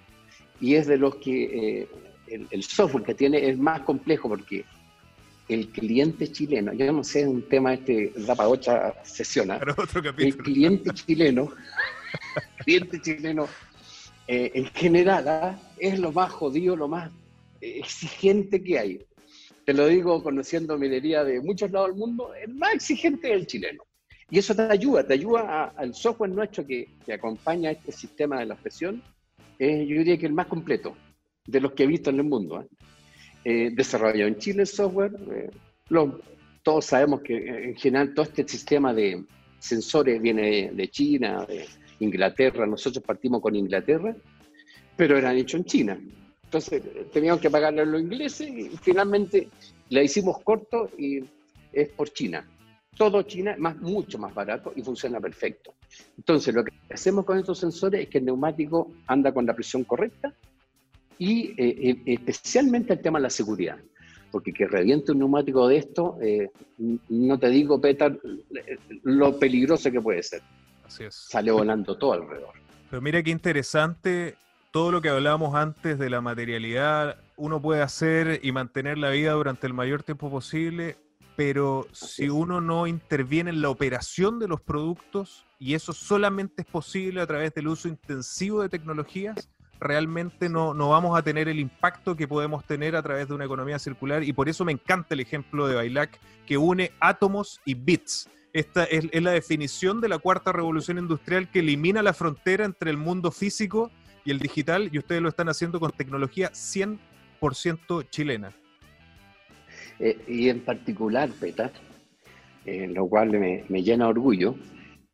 y 0.59 0.77
es 0.77 0.87
de 0.87 0.97
los 0.97 1.17
que 1.17 1.87
el, 2.31 2.47
el, 2.51 2.63
software 2.63 3.05
que 3.05 3.15
tiene 3.15 3.49
es 3.49 3.59
más 3.59 3.81
complejo 3.83 4.29
porque 4.29 4.65
el 5.51 5.69
cliente 5.69 6.31
chileno, 6.31 6.73
yo 6.73 6.93
no 6.93 7.03
sé, 7.03 7.23
es 7.23 7.27
un 7.27 7.43
tema 7.43 7.75
este, 7.75 8.13
da 8.17 8.35
para 8.37 8.49
otra 8.49 9.05
sesión, 9.05 9.51
¿ah? 9.51 9.61
el 10.19 10.37
cliente 10.37 10.91
chileno, 10.95 11.53
cliente 12.65 13.01
chileno, 13.01 13.49
eh, 14.29 14.53
en 14.55 14.67
general, 14.67 15.29
¿ah? 15.29 15.61
es 15.77 15.99
lo 15.99 16.13
más 16.13 16.31
jodido, 16.31 16.77
lo 16.77 16.87
más 16.87 17.11
exigente 17.61 18.63
que 18.63 18.79
hay. 18.79 19.07
Te 19.65 19.75
lo 19.75 19.87
digo 19.87 20.23
conociendo 20.23 20.79
minería 20.79 21.25
de 21.25 21.41
muchos 21.41 21.71
lados 21.71 21.89
del 21.89 21.99
mundo, 21.99 22.33
el 22.35 22.55
más 22.55 22.75
exigente 22.75 23.29
es 23.29 23.35
el 23.35 23.47
chileno. 23.47 23.83
Y 24.31 24.39
eso 24.39 24.55
te 24.55 24.63
ayuda, 24.63 25.05
te 25.05 25.15
ayuda 25.15 25.73
al 25.77 25.93
software 25.93 26.31
nuestro 26.31 26.65
que, 26.65 26.89
que 27.05 27.13
acompaña 27.13 27.73
este 27.73 27.91
sistema 27.91 28.39
de 28.39 28.47
la 28.47 28.55
presión, 28.55 29.03
es 29.59 29.89
yo 29.89 29.97
diría 29.97 30.17
que 30.17 30.27
el 30.27 30.33
más 30.33 30.47
completo 30.47 30.95
de 31.51 31.61
los 31.61 31.73
que 31.73 31.85
he 31.85 31.87
visto 31.87 32.11
en 32.11 32.17
el 32.17 32.25
mundo. 32.25 32.61
¿eh? 32.61 32.67
eh, 33.45 33.71
desarrollado 33.73 34.29
en 34.29 34.39
Chile 34.39 34.63
el 34.63 34.67
software, 34.67 35.13
eh, 35.33 35.51
los 35.89 36.15
todos 36.63 36.85
sabemos 36.85 37.23
que 37.23 37.37
en 37.37 37.75
general 37.75 38.13
todo 38.13 38.27
este 38.27 38.47
sistema 38.47 38.93
de 38.93 39.25
sensores 39.59 40.21
viene 40.21 40.71
de 40.73 40.89
China, 40.91 41.47
de 41.47 41.67
Inglaterra, 42.01 42.67
nosotros 42.67 43.03
partimos 43.03 43.41
con 43.41 43.57
Inglaterra, 43.57 44.15
pero 44.95 45.17
eran 45.17 45.37
hechos 45.39 45.61
en 45.61 45.65
China. 45.65 46.01
Entonces 46.45 46.83
teníamos 47.11 47.41
que 47.41 47.49
pagarle 47.49 47.81
a 47.81 47.85
los 47.87 48.03
ingleses 48.03 48.47
y 48.47 48.69
finalmente 48.83 49.49
la 49.89 50.03
hicimos 50.03 50.41
corto 50.43 50.91
y 50.99 51.21
es 51.73 51.89
por 51.89 52.11
China. 52.13 52.47
Todo 52.95 53.23
China, 53.23 53.55
más, 53.59 53.77
mucho 53.81 54.19
más 54.19 54.35
barato 54.35 54.75
y 54.77 54.83
funciona 54.83 55.19
perfecto. 55.19 55.73
Entonces 56.19 56.55
lo 56.55 56.63
que 56.63 56.73
hacemos 56.93 57.25
con 57.25 57.39
estos 57.39 57.59
sensores 57.59 58.03
es 58.03 58.09
que 58.09 58.19
el 58.19 58.27
neumático 58.27 58.93
anda 59.07 59.33
con 59.33 59.47
la 59.47 59.55
presión 59.55 59.85
correcta 59.85 60.35
y 61.21 61.51
eh, 61.51 61.55
eh, 61.59 62.03
especialmente 62.07 62.95
el 62.95 63.01
tema 63.01 63.19
de 63.19 63.25
la 63.25 63.31
seguridad 63.31 63.79
porque 64.33 64.53
que 64.53 64.67
reviente 64.67 65.11
un 65.11 65.19
neumático 65.19 65.67
de 65.67 65.77
esto, 65.77 66.17
eh, 66.23 66.51
no 67.09 67.37
te 67.37 67.49
digo, 67.49 67.81
Petar, 67.81 68.17
lo 69.03 69.37
peligroso 69.41 69.91
que 69.91 70.01
puede 70.01 70.23
ser. 70.23 70.41
Así 70.87 71.03
es. 71.03 71.17
Sale 71.17 71.51
volando 71.51 71.99
todo 71.99 72.13
alrededor. 72.13 72.55
Pero 72.89 73.03
mira 73.03 73.21
qué 73.25 73.31
interesante 73.31 74.37
todo 74.71 74.93
lo 74.93 75.01
que 75.01 75.09
hablábamos 75.09 75.57
antes 75.57 75.99
de 75.99 76.11
la 76.11 76.21
materialidad, 76.21 77.17
uno 77.37 77.61
puede 77.61 77.83
hacer 77.83 78.39
y 78.45 78.53
mantener 78.53 78.99
la 78.99 79.11
vida 79.11 79.33
durante 79.33 79.67
el 79.67 79.75
mayor 79.75 80.05
tiempo 80.05 80.31
posible, 80.31 80.97
pero 81.35 81.89
si 81.91 82.29
uno 82.29 82.61
no 82.61 82.87
interviene 82.87 83.51
en 83.51 83.63
la 83.63 83.69
operación 83.69 84.39
de 84.39 84.47
los 84.47 84.61
productos, 84.61 85.45
y 85.59 85.75
eso 85.75 85.93
solamente 85.93 86.63
es 86.63 86.69
posible 86.69 87.21
a 87.21 87.27
través 87.27 87.53
del 87.53 87.67
uso 87.67 87.89
intensivo 87.89 88.63
de 88.63 88.69
tecnologías, 88.69 89.51
realmente 89.81 90.49
no, 90.49 90.75
no, 90.75 90.91
vamos 90.91 91.19
a 91.19 91.23
tener 91.23 91.49
el 91.49 91.59
impacto 91.59 92.15
que 92.15 92.29
podemos 92.29 92.65
tener 92.65 92.95
a 92.95 93.03
través 93.03 93.29
de 93.29 93.35
una 93.35 93.47
economía 93.47 93.79
circular 93.79 94.23
y 94.23 94.33
por 94.33 94.49
eso 94.49 94.65
me 94.65 94.73
encanta 94.73 95.15
el 95.15 95.21
ejemplo 95.21 95.67
de 95.67 95.75
Bailac 95.75 96.21
que 96.47 96.59
une 96.59 96.93
átomos 97.01 97.61
y 97.65 97.75
bits. 97.75 98.29
Esta 98.53 98.85
es, 98.85 99.09
la 99.21 99.31
definición 99.31 100.01
de 100.01 100.09
la 100.09 100.19
cuarta 100.19 100.53
revolución 100.53 100.99
industrial 100.99 101.51
que 101.51 101.61
elimina 101.61 102.03
la 102.03 102.13
frontera 102.13 102.65
entre 102.65 102.91
el 102.91 102.97
mundo 102.97 103.31
físico 103.31 103.91
y 104.25 104.31
el 104.31 104.39
digital 104.39 104.91
y 104.93 104.99
ustedes 104.99 105.23
lo 105.23 105.29
están 105.29 105.49
haciendo 105.49 105.81
con 105.81 105.93
tecnología 105.93 106.51
100% 106.53 108.09
chilena. 108.11 108.53
Eh, 109.99 110.19
y 110.27 110.49
en 110.49 110.61
particular, 110.61 111.31
Peta, 111.31 111.71
eh, 112.67 112.89
lo 112.89 113.07
cual 113.07 113.31
me, 113.31 113.65
me 113.69 113.83
llena 113.83 114.09
orgullo, 114.09 114.57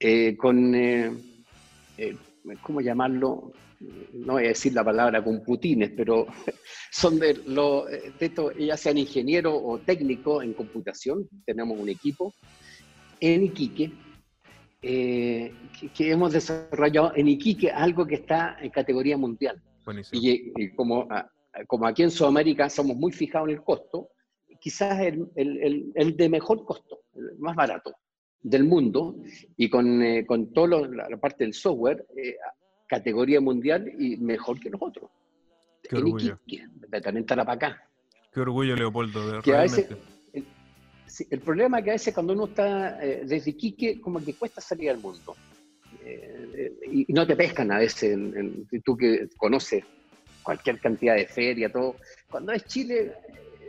eh, 0.00 0.37
con, 0.37 0.74
¿cómo 2.62 2.80
llamarlo? 2.80 3.52
no 3.80 4.35
voy 4.35 4.44
a 4.44 4.48
decir 4.48 4.72
la 4.72 4.85
palabra 4.85 5.22
con 5.22 5.42
putines, 5.42 5.92
pero 5.96 6.26
son 6.90 7.18
de, 7.18 7.35
lo, 7.46 7.85
de 7.85 8.54
ya 8.59 8.76
sean 8.76 8.98
ingenieros 8.98 9.54
o 9.54 9.78
técnicos 9.78 10.44
en 10.44 10.54
computación, 10.54 11.28
tenemos 11.44 11.78
un 11.78 11.88
equipo 11.88 12.32
en 13.20 13.44
Iquique, 13.44 13.92
eh, 14.82 15.52
que, 15.94 16.11
hemos 16.11 16.32
desarrollado 16.32 17.12
en 17.16 17.28
Iquique 17.28 17.70
algo 17.70 18.06
que 18.06 18.16
está 18.16 18.56
en 18.61 18.70
categoría 18.70 19.16
mundial. 19.16 19.61
Y, 20.12 20.70
como, 20.74 21.06
como 21.66 21.87
aquí 21.87 22.02
en 22.02 22.11
Sudamérica 22.11 22.68
somos 22.68 22.96
muy 22.96 23.12
fijados 23.12 23.48
en 23.48 23.56
el 23.56 23.62
costo, 23.62 24.09
quizás 24.61 24.98
el, 25.00 25.28
el, 25.37 25.92
el 25.94 26.16
de 26.16 26.28
mejor 26.28 26.64
costo, 26.64 27.02
el 27.14 27.38
más 27.38 27.54
barato 27.54 27.94
del 28.46 28.64
mundo, 28.64 29.16
y 29.56 29.68
con, 29.68 30.02
eh, 30.02 30.24
con 30.24 30.52
toda 30.52 30.87
la, 30.87 31.16
parte 31.16 31.42
del 31.44 31.52
software, 31.52 32.06
eh, 32.16 32.37
categoría 32.87 33.40
mundial 33.40 33.92
y 33.98 34.16
mejor 34.18 34.61
que 34.61 34.70
nosotros. 34.70 35.11
Qué 35.82 35.96
orgullo. 35.96 36.38
también 37.02 37.26
para 37.26 37.52
acá. 37.52 37.82
Qué 38.32 38.40
orgullo, 38.40 38.76
Leopoldo. 38.76 39.42
que 39.42 39.52
a 39.52 39.62
veces, 39.62 39.88
el, 41.30 41.40
problema 41.40 41.78
es 41.78 41.85
que 41.85 41.90
a 41.90 41.94
veces 41.94 42.14
cuando 42.14 42.35
uno 42.35 42.44
está 42.44 43.04
eh, 43.04 43.22
desde 43.26 43.50
Iquique, 43.50 44.00
como 44.00 44.24
que 44.24 44.35
cuesta 44.35 44.61
salir 44.61 44.90
al 44.90 44.98
mundo. 44.98 45.35
Eh, 46.04 46.72
y, 46.92 47.12
no 47.12 47.26
te 47.26 47.35
pescan 47.35 47.72
a 47.72 47.78
veces, 47.78 48.16
tú 48.85 48.96
que 48.96 49.28
conoces 49.37 49.82
cualquier 50.42 50.78
cantidad 50.78 51.16
de 51.16 51.26
feria, 51.26 51.72
todo. 51.72 51.96
Cuando 52.30 52.52
es 52.52 52.64
Chile, 52.66 53.12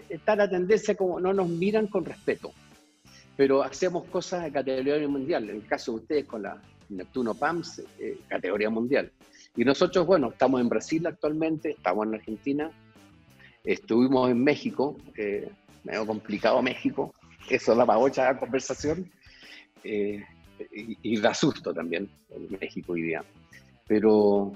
está 0.07 0.35
la 0.35 0.47
tendencia 0.47 0.93
como 0.93 1.19
no 1.19 1.33
nos 1.33 1.49
miran 1.49 1.87
con 1.87 2.05
respeto. 2.05 2.51
Pero 3.37 3.63
hacemos 3.63 4.05
cosas 4.05 4.43
de 4.43 4.51
categoría 4.51 5.07
mundial. 5.07 5.49
En 5.49 5.57
el 5.57 5.65
caso 5.67 5.93
de 5.93 5.97
ustedes 5.99 6.25
con 6.25 6.41
la 6.41 6.59
Neptuno 6.89 7.33
PAMS, 7.35 7.83
eh, 7.99 8.17
categoría 8.27 8.69
mundial. 8.69 9.11
Y 9.55 9.63
nosotros, 9.63 10.05
bueno, 10.05 10.29
estamos 10.29 10.61
en 10.61 10.69
Brasil 10.69 11.05
actualmente, 11.05 11.71
estamos 11.71 12.07
en 12.07 12.15
Argentina, 12.15 12.71
estuvimos 13.63 14.29
en 14.29 14.43
México, 14.43 14.97
eh, 15.15 15.49
medio 15.83 16.05
complicado 16.05 16.61
México, 16.61 17.13
eso 17.49 17.75
da 17.75 17.85
para 17.85 17.99
otra 17.99 18.37
conversación, 18.37 19.09
eh, 19.83 20.23
y, 21.03 21.19
da 21.19 21.33
susto 21.33 21.73
también 21.73 22.09
en 22.29 22.57
México 22.59 22.93
hoy 22.93 23.03
día. 23.03 23.23
Pero 23.87 24.51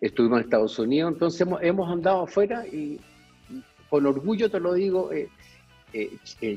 estuvimos 0.00 0.38
en 0.38 0.44
Estados 0.44 0.78
Unidos, 0.78 1.12
entonces 1.12 1.40
hemos, 1.40 1.62
hemos 1.62 1.90
andado 1.90 2.22
afuera 2.22 2.66
y 2.66 3.00
con 3.88 4.06
orgullo 4.06 4.50
te 4.50 4.58
lo 4.58 4.74
digo, 4.74 5.10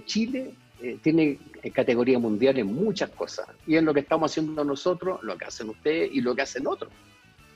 Chile 0.06 0.54
eh, 0.82 0.98
tiene 1.02 1.38
eh, 1.62 1.72
categoría 1.72 2.20
mundial 2.20 2.58
en 2.58 2.68
muchas 2.68 3.10
cosas. 3.10 3.48
Y 3.68 3.76
es 3.76 3.84
lo 3.84 3.94
que 3.94 4.00
estamos 4.00 4.32
haciendo 4.32 4.64
nosotros, 4.64 5.22
lo 5.24 5.38
que 5.38 5.46
hacen 5.46 5.70
ustedes 5.70 6.10
y 6.14 6.22
lo 6.22 6.36
que 6.36 6.42
hacen 6.44 6.68
otros. 6.68 6.92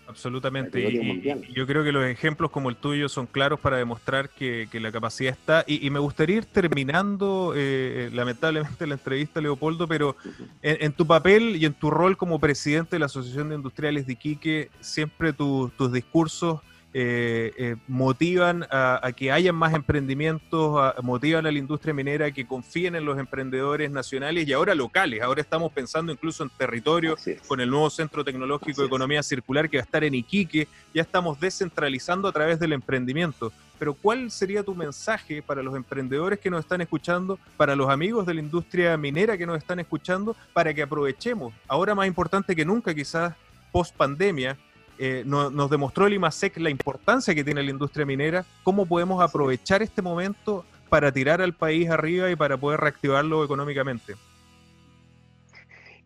Absolutamente. 0.06 0.82
Y, 0.82 1.54
yo 1.54 1.66
creo 1.66 1.84
que 1.84 1.94
los 1.94 2.06
ejemplos 2.06 2.52
como 2.52 2.70
el 2.70 2.76
tuyo 2.76 3.08
son 3.08 3.26
claros 3.26 3.60
para 3.62 3.78
demostrar 3.78 4.30
que, 4.30 4.68
la 4.74 4.92
capacidad 4.92 5.32
está. 5.32 5.64
Y, 5.66 5.90
me 5.90 6.00
gustaría 6.00 6.38
ir 6.38 6.46
terminando, 6.46 7.54
eh, 7.56 8.10
lamentablemente, 8.14 8.86
la 8.86 8.96
entrevista, 8.96 9.40
Leopoldo, 9.40 9.88
pero 9.88 10.18
en, 10.62 10.92
tu 10.92 11.08
papel 11.08 11.56
y 11.56 11.66
en 11.66 11.74
tu 11.74 11.90
rol 11.90 12.18
como 12.18 12.40
presidente 12.40 12.98
de 12.98 13.00
la 13.00 13.06
Asociación 13.06 13.50
de 13.50 13.56
Industriales 13.56 14.06
de 14.06 14.14
Iquique, 14.14 14.70
siempre 14.82 15.32
tus 15.32 15.92
discursos 15.94 16.60
eh, 16.96 17.52
eh, 17.58 17.76
motivan 17.88 18.68
a, 18.70 19.12
que 19.16 19.32
hayan 19.32 19.56
más 19.56 19.74
emprendimientos, 19.74 20.94
motivan 21.02 21.48
a 21.48 21.52
la 21.52 21.58
industria 21.58 21.92
minera 21.92 22.28
a 22.28 22.32
que 22.32 22.46
confíen 22.46 22.96
en 22.96 23.04
los 23.04 23.18
emprendedores 23.18 23.90
nacionales 23.90 24.48
y 24.48 24.54
ahora 24.54 24.76
locales. 24.76 25.24
Ahora 25.24 25.42
estamos 25.42 25.72
pensando 25.72 26.12
incluso 26.12 26.44
en 26.44 26.52
territorio 26.52 27.16
con 27.48 27.60
el 27.62 27.70
nuevo 27.70 27.90
Centro 27.90 28.24
Tecnológico 28.24 28.82
de 28.82 28.88
Economía 28.88 29.24
Circular 29.24 29.70
que 29.70 29.78
va 29.78 29.82
a 29.82 29.86
estar 29.86 30.04
en 30.04 30.14
Iquique. 30.14 30.68
Ya 30.94 31.02
estamos 31.02 31.40
descentralizando 31.40 32.28
a 32.28 32.32
través 32.32 32.60
del 32.60 32.74
emprendimiento. 32.74 33.52
Pero 33.80 33.96
¿cuál 33.96 34.30
sería 34.30 34.62
tu 34.62 34.76
mensaje 34.76 35.42
para 35.42 35.64
los 35.64 35.76
emprendedores 35.76 36.40
que 36.40 36.52
nos 36.52 36.60
están 36.60 36.82
escuchando, 36.82 37.40
para 37.58 37.76
los 37.76 37.90
amigos 37.90 38.26
de 38.26 38.36
la 38.36 38.40
industria 38.40 38.96
minera 38.98 39.36
que 39.36 39.48
nos 39.48 39.58
están 39.58 39.80
escuchando, 39.80 40.36
para 40.54 40.74
que 40.74 40.84
aprovechemos, 40.84 41.54
ahora 41.68 41.96
más 41.96 42.06
importante 42.06 42.56
que 42.56 42.64
nunca 42.64 42.94
quizás 42.94 43.34
post 43.72 43.96
pandemia, 43.96 44.58
eh, 45.00 45.24
nos 45.26 45.70
demostró 45.70 46.08
el 46.08 46.14
IMASEC 46.14 46.58
la 46.58 46.70
importancia 46.70 47.34
que 47.34 47.44
tiene 47.44 47.64
la 47.64 47.72
industria 47.72 48.06
minera, 48.06 48.46
cómo 48.64 48.86
podemos 48.86 49.22
aprovechar 49.24 49.82
este 49.82 50.02
momento 50.02 50.66
para 50.90 51.12
tirar 51.12 51.42
al 51.42 51.54
país 51.54 51.90
arriba 51.90 52.30
y 52.30 52.36
para 52.36 52.58
poder 52.58 52.80
reactivarlo 52.80 53.44
económicamente. 53.44 54.14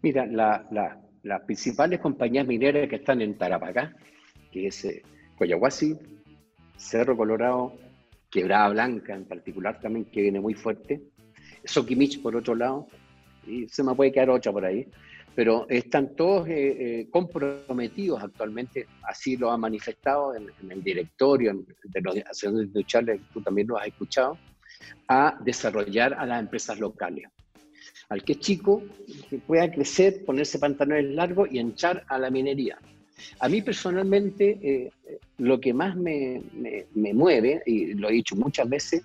Mira, 0.02 0.26
las 0.26 1.42
principales 1.42 2.00
compañías 2.00 2.48
mineras 2.48 2.88
que 2.88 2.96
están 2.98 3.22
en 3.22 3.38
Tarapacá, 3.38 3.94
que 4.52 4.68
es 4.68 4.86
eh, 4.86 5.04
Coyahuasi, 5.38 5.98
Cerro 6.78 7.18
Colorado, 7.18 7.74
Quebrada 8.30 8.70
Blanca 8.70 9.14
en 9.14 9.26
particular 9.26 9.80
también, 9.82 10.06
que 10.06 10.22
viene 10.22 10.40
muy 10.40 10.54
fuerte, 10.54 11.02
Soquimich 11.66 12.22
por 12.22 12.36
otro 12.36 12.56
lado, 12.56 12.88
y 13.46 13.68
se 13.68 13.84
me 13.84 13.96
puede 13.96 14.12
quedar 14.12 14.30
otra 14.30 14.52
por 14.52 14.64
ahí, 14.66 14.88
pero 15.38 15.68
están 15.70 16.16
todos 16.16 16.48
eh, 16.48 16.54
eh, 17.02 17.08
comprometidos 17.12 18.24
actualmente, 18.24 18.88
así 19.04 19.38
lo 19.38 19.52
han 19.52 19.60
manifestado 19.60 20.34
en, 20.34 20.50
el 20.68 20.84
directorio 20.84 21.64
de 21.84 22.02
los 22.02 22.16
asociaciones 22.16 22.66
industriales, 22.70 23.22
tú 23.32 23.40
también 23.42 23.68
lo 23.68 23.78
has 23.78 23.86
escuchado, 23.86 24.36
a 25.08 25.38
desarrollar 25.46 26.16
a 26.16 26.26
las 26.26 26.40
empresas 26.40 26.80
locales. 26.80 27.26
Al 28.10 28.24
que 28.24 28.32
es 28.32 28.40
chico, 28.40 28.82
que 29.30 29.38
pueda 29.38 29.70
crecer, 29.70 30.26
ponerse 30.26 30.58
pantalones 30.58 31.06
largos 31.14 31.50
y 31.52 31.60
echar 31.60 32.04
a 32.08 32.18
la 32.18 32.32
minería. 32.32 32.80
A 33.40 33.48
mí 33.48 33.62
personalmente, 33.62 34.58
eh, 34.64 34.92
lo 35.38 35.60
que 35.60 35.72
más 35.72 35.96
me, 35.96 36.42
me, 36.96 37.14
mueve, 37.14 37.62
y 37.68 37.94
lo 37.94 38.10
he 38.10 38.14
dicho 38.14 38.36
muchas 38.36 38.68
veces, 38.68 39.04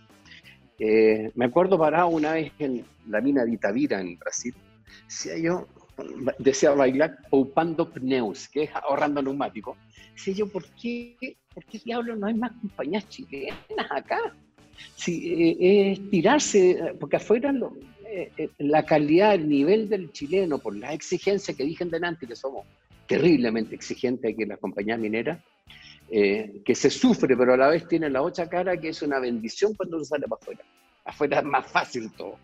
me 0.79 1.45
acuerdo 1.45 1.79
parado 1.79 2.09
una 2.09 2.33
vez 2.33 2.53
en 2.59 2.87
la 3.07 3.21
mina 3.21 3.45
de 3.45 3.53
Itavira, 3.53 4.01
en 4.01 4.19
Brasil, 4.19 4.55
decía 5.07 5.37
yo, 5.37 5.69
decía 6.39 6.71
bailar 6.73 7.19
poupando 7.31 7.91
pneus, 7.91 8.49
que 8.49 8.65
es 8.65 8.71
ahorrando 8.75 9.23
neumáticos. 9.23 9.77
Decía 10.15 10.35
yo, 10.35 10.49
¿por 10.49 10.65
qué, 10.75 11.37
¿por 11.55 11.65
qué 11.65 11.79
diablos 11.79 12.19
no 12.19 12.27
hay 12.27 12.35
más 12.35 12.53
compañías 12.61 13.09
chilenas 13.09 13.91
acá? 13.91 14.19
Si, 14.97 15.33
eh, 15.33 15.93
es 15.93 16.11
tirarse, 16.11 16.95
porque 16.99 17.17
afuera 17.17 17.53
eh, 18.07 18.31
eh, 18.37 18.49
la 18.59 18.85
calidad, 18.85 19.35
el 19.35 19.49
nivel 19.49 19.89
del 19.89 20.13
chileno, 20.13 20.59
por 20.59 20.77
las 20.77 20.95
exigencias 20.95 21.57
que 21.57 21.65
dije 21.65 21.85
delante, 21.85 22.27
que 22.27 22.37
somos 22.37 22.67
terriblemente 23.07 23.75
exigentes 23.75 24.33
aquí 24.33 24.43
en 24.43 24.51
las 24.51 24.59
compañías 24.59 24.99
mineras, 24.99 25.39
que 26.11 26.75
se 26.75 26.91
sufre, 26.91 27.35
pero 27.35 27.55
a 27.55 27.57
la 27.57 27.69
vez 27.69 27.89
tiene 27.89 28.11
la 28.11 28.21
otra 28.21 28.47
cara 28.47 28.77
que 28.77 28.91
es 28.91 29.01
una 29.01 29.19
bendición 29.19 29.73
cuando 29.75 29.97
uno 29.97 30.05
sale 30.05 30.29
para 30.29 30.41
afuera. 30.43 30.61
Afuera 31.07 31.39
es 31.39 31.45
más 31.45 31.67
fácil 31.67 32.13
todo. 32.13 32.37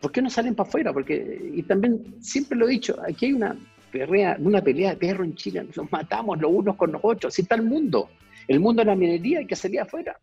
¿Por 0.00 0.12
qué 0.12 0.22
no 0.22 0.30
salen 0.30 0.54
para 0.54 0.68
afuera? 0.68 0.92
Porque, 0.92 1.50
y 1.54 1.62
también 1.62 2.16
siempre 2.20 2.56
lo 2.56 2.68
he 2.68 2.72
dicho, 2.72 2.96
aquí 3.06 3.26
hay 3.26 3.32
una 3.32 3.56
pelea, 3.90 4.36
una 4.38 4.62
pelea 4.62 4.90
de 4.90 4.96
perro 4.96 5.24
en 5.24 5.34
Chile, 5.34 5.66
nos 5.76 5.90
matamos 5.90 6.40
los 6.40 6.52
unos 6.52 6.76
con 6.76 6.92
los 6.92 7.00
otros, 7.02 7.34
si 7.34 7.42
está 7.42 7.56
el 7.56 7.62
mundo, 7.62 8.08
el 8.46 8.60
mundo 8.60 8.82
de 8.82 8.86
la 8.86 8.96
minería 8.96 9.40
hay 9.40 9.46
que 9.46 9.56
salir 9.56 9.80
afuera. 9.80 10.18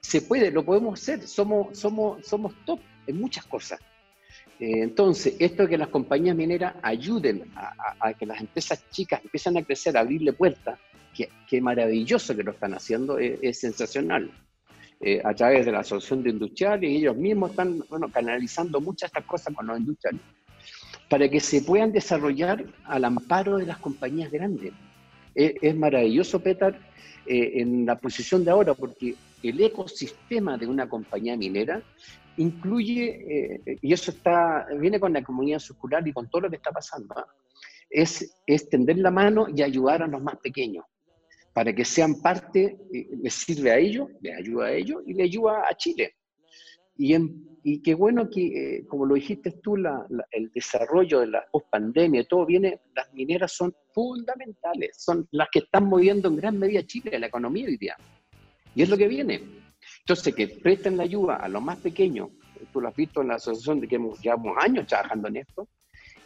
Se 0.00 0.22
puede, 0.22 0.50
lo 0.50 0.64
podemos 0.64 1.00
hacer, 1.00 1.26
somos, 1.26 1.78
somos, 1.78 2.26
somos 2.26 2.54
top 2.64 2.80
en 3.06 3.20
muchas 3.20 3.44
cosas. 3.44 3.80
Eh, 4.58 4.82
entonces, 4.82 5.36
esto 5.38 5.62
de 5.62 5.70
que 5.70 5.78
las 5.78 5.88
compañías 5.88 6.36
mineras 6.36 6.74
ayuden 6.82 7.50
a, 7.54 8.12
que 8.14 8.26
las 8.26 8.40
empresas 8.40 8.84
chicas 8.90 9.20
empiecen 9.24 9.56
a 9.56 9.64
crecer, 9.64 9.96
a 9.96 10.00
abrirle 10.00 10.32
puertas, 10.32 10.78
qué, 11.14 11.60
maravilloso 11.60 12.36
que 12.36 12.42
lo 12.42 12.52
están 12.52 12.74
haciendo, 12.74 13.18
es, 13.18 13.58
sensacional. 13.58 14.30
Eh, 15.02 15.18
a 15.24 15.32
través 15.32 15.64
de 15.64 15.72
la 15.72 15.78
Asociación 15.78 16.22
de 16.22 16.28
Industriales, 16.28 16.90
y 16.90 16.96
ellos 16.96 17.16
mismos 17.16 17.50
están 17.50 17.82
bueno, 17.88 18.10
canalizando 18.12 18.82
muchas 18.82 19.10
de 19.10 19.18
estas 19.18 19.24
cosas 19.24 19.54
con 19.54 19.66
los 19.66 19.78
industriales, 19.78 20.20
para 21.08 21.26
que 21.26 21.40
se 21.40 21.62
puedan 21.62 21.90
desarrollar 21.90 22.66
al 22.84 23.06
amparo 23.06 23.56
de 23.56 23.64
las 23.64 23.78
compañías 23.78 24.30
grandes. 24.30 24.74
Es, 25.34 25.74
maravilloso, 25.74 26.40
Petar, 26.40 26.78
eh, 27.24 27.52
en 27.54 27.86
la 27.86 27.98
posición 27.98 28.44
de 28.44 28.50
ahora, 28.50 28.74
porque 28.74 29.14
el 29.42 29.62
ecosistema 29.62 30.58
de 30.58 30.66
una 30.66 30.86
compañía 30.86 31.34
minera 31.34 31.80
incluye, 32.36 33.62
eh, 33.64 33.78
y 33.80 33.94
eso 33.94 34.10
está, 34.10 34.66
viene 34.78 35.00
con 35.00 35.14
la 35.14 35.22
comunidad 35.22 35.60
circular 35.60 36.06
y 36.06 36.12
con 36.12 36.28
todo 36.28 36.42
lo 36.42 36.50
que 36.50 36.56
está 36.56 36.72
pasando, 36.72 37.14
¿ah? 37.16 37.26
es, 37.88 38.36
es 38.46 38.68
tender 38.68 38.98
la 38.98 39.10
mano 39.10 39.46
y 39.48 39.62
ayudar 39.62 40.02
a 40.02 40.06
los 40.06 40.22
más 40.22 40.36
pequeños, 40.36 40.84
para 41.52 41.74
que 41.74 41.84
sean 41.84 42.20
parte, 42.20 42.78
eh, 42.92 43.08
les 43.22 43.34
sirve 43.34 43.70
a 43.70 43.78
ellos, 43.78 44.08
les 44.20 44.36
ayuda 44.38 44.66
a 44.66 44.72
ellos 44.72 45.02
y 45.06 45.14
les 45.14 45.24
ayuda 45.24 45.64
a 45.68 45.76
Chile. 45.76 46.14
Y, 46.96 47.16
y 47.64 47.82
qué 47.82 47.94
bueno 47.94 48.28
que, 48.28 48.46
eh, 48.78 48.86
como 48.86 49.06
lo 49.06 49.14
dijiste 49.14 49.52
tú, 49.62 49.76
la, 49.76 50.06
el 50.30 50.50
desarrollo 50.52 51.20
de 51.20 51.28
la 51.28 51.44
post-pandemia, 51.50 52.24
todo 52.28 52.44
viene, 52.46 52.80
las 52.94 53.12
mineras 53.14 53.52
son 53.52 53.74
fundamentales, 53.92 55.02
son 55.02 55.26
las 55.32 55.48
que 55.50 55.60
están 55.60 55.86
moviendo 55.86 56.28
en 56.28 56.36
gran 56.36 56.58
medida 56.58 56.86
Chile, 56.86 57.18
la 57.18 57.26
economía 57.26 57.66
hoy 57.66 57.78
día. 57.78 57.96
Y 58.74 58.82
es 58.82 58.88
lo 58.88 58.96
que 58.96 59.08
viene. 59.08 59.40
Entonces, 60.00 60.34
que 60.34 60.48
presten 60.48 60.96
la 60.96 61.04
ayuda 61.04 61.36
a 61.36 61.48
los 61.48 61.62
más 61.62 61.78
pequeños, 61.78 62.30
tú 62.72 62.80
lo 62.80 62.88
has 62.88 62.96
visto 62.96 63.22
en 63.22 63.28
la 63.28 63.36
asociación 63.36 63.80
de 63.80 63.88
que 63.88 63.96
hemos, 63.96 64.20
llevamos 64.20 64.56
años 64.60 64.86
trabajando 64.86 65.28
en 65.28 65.36
esto, 65.38 65.68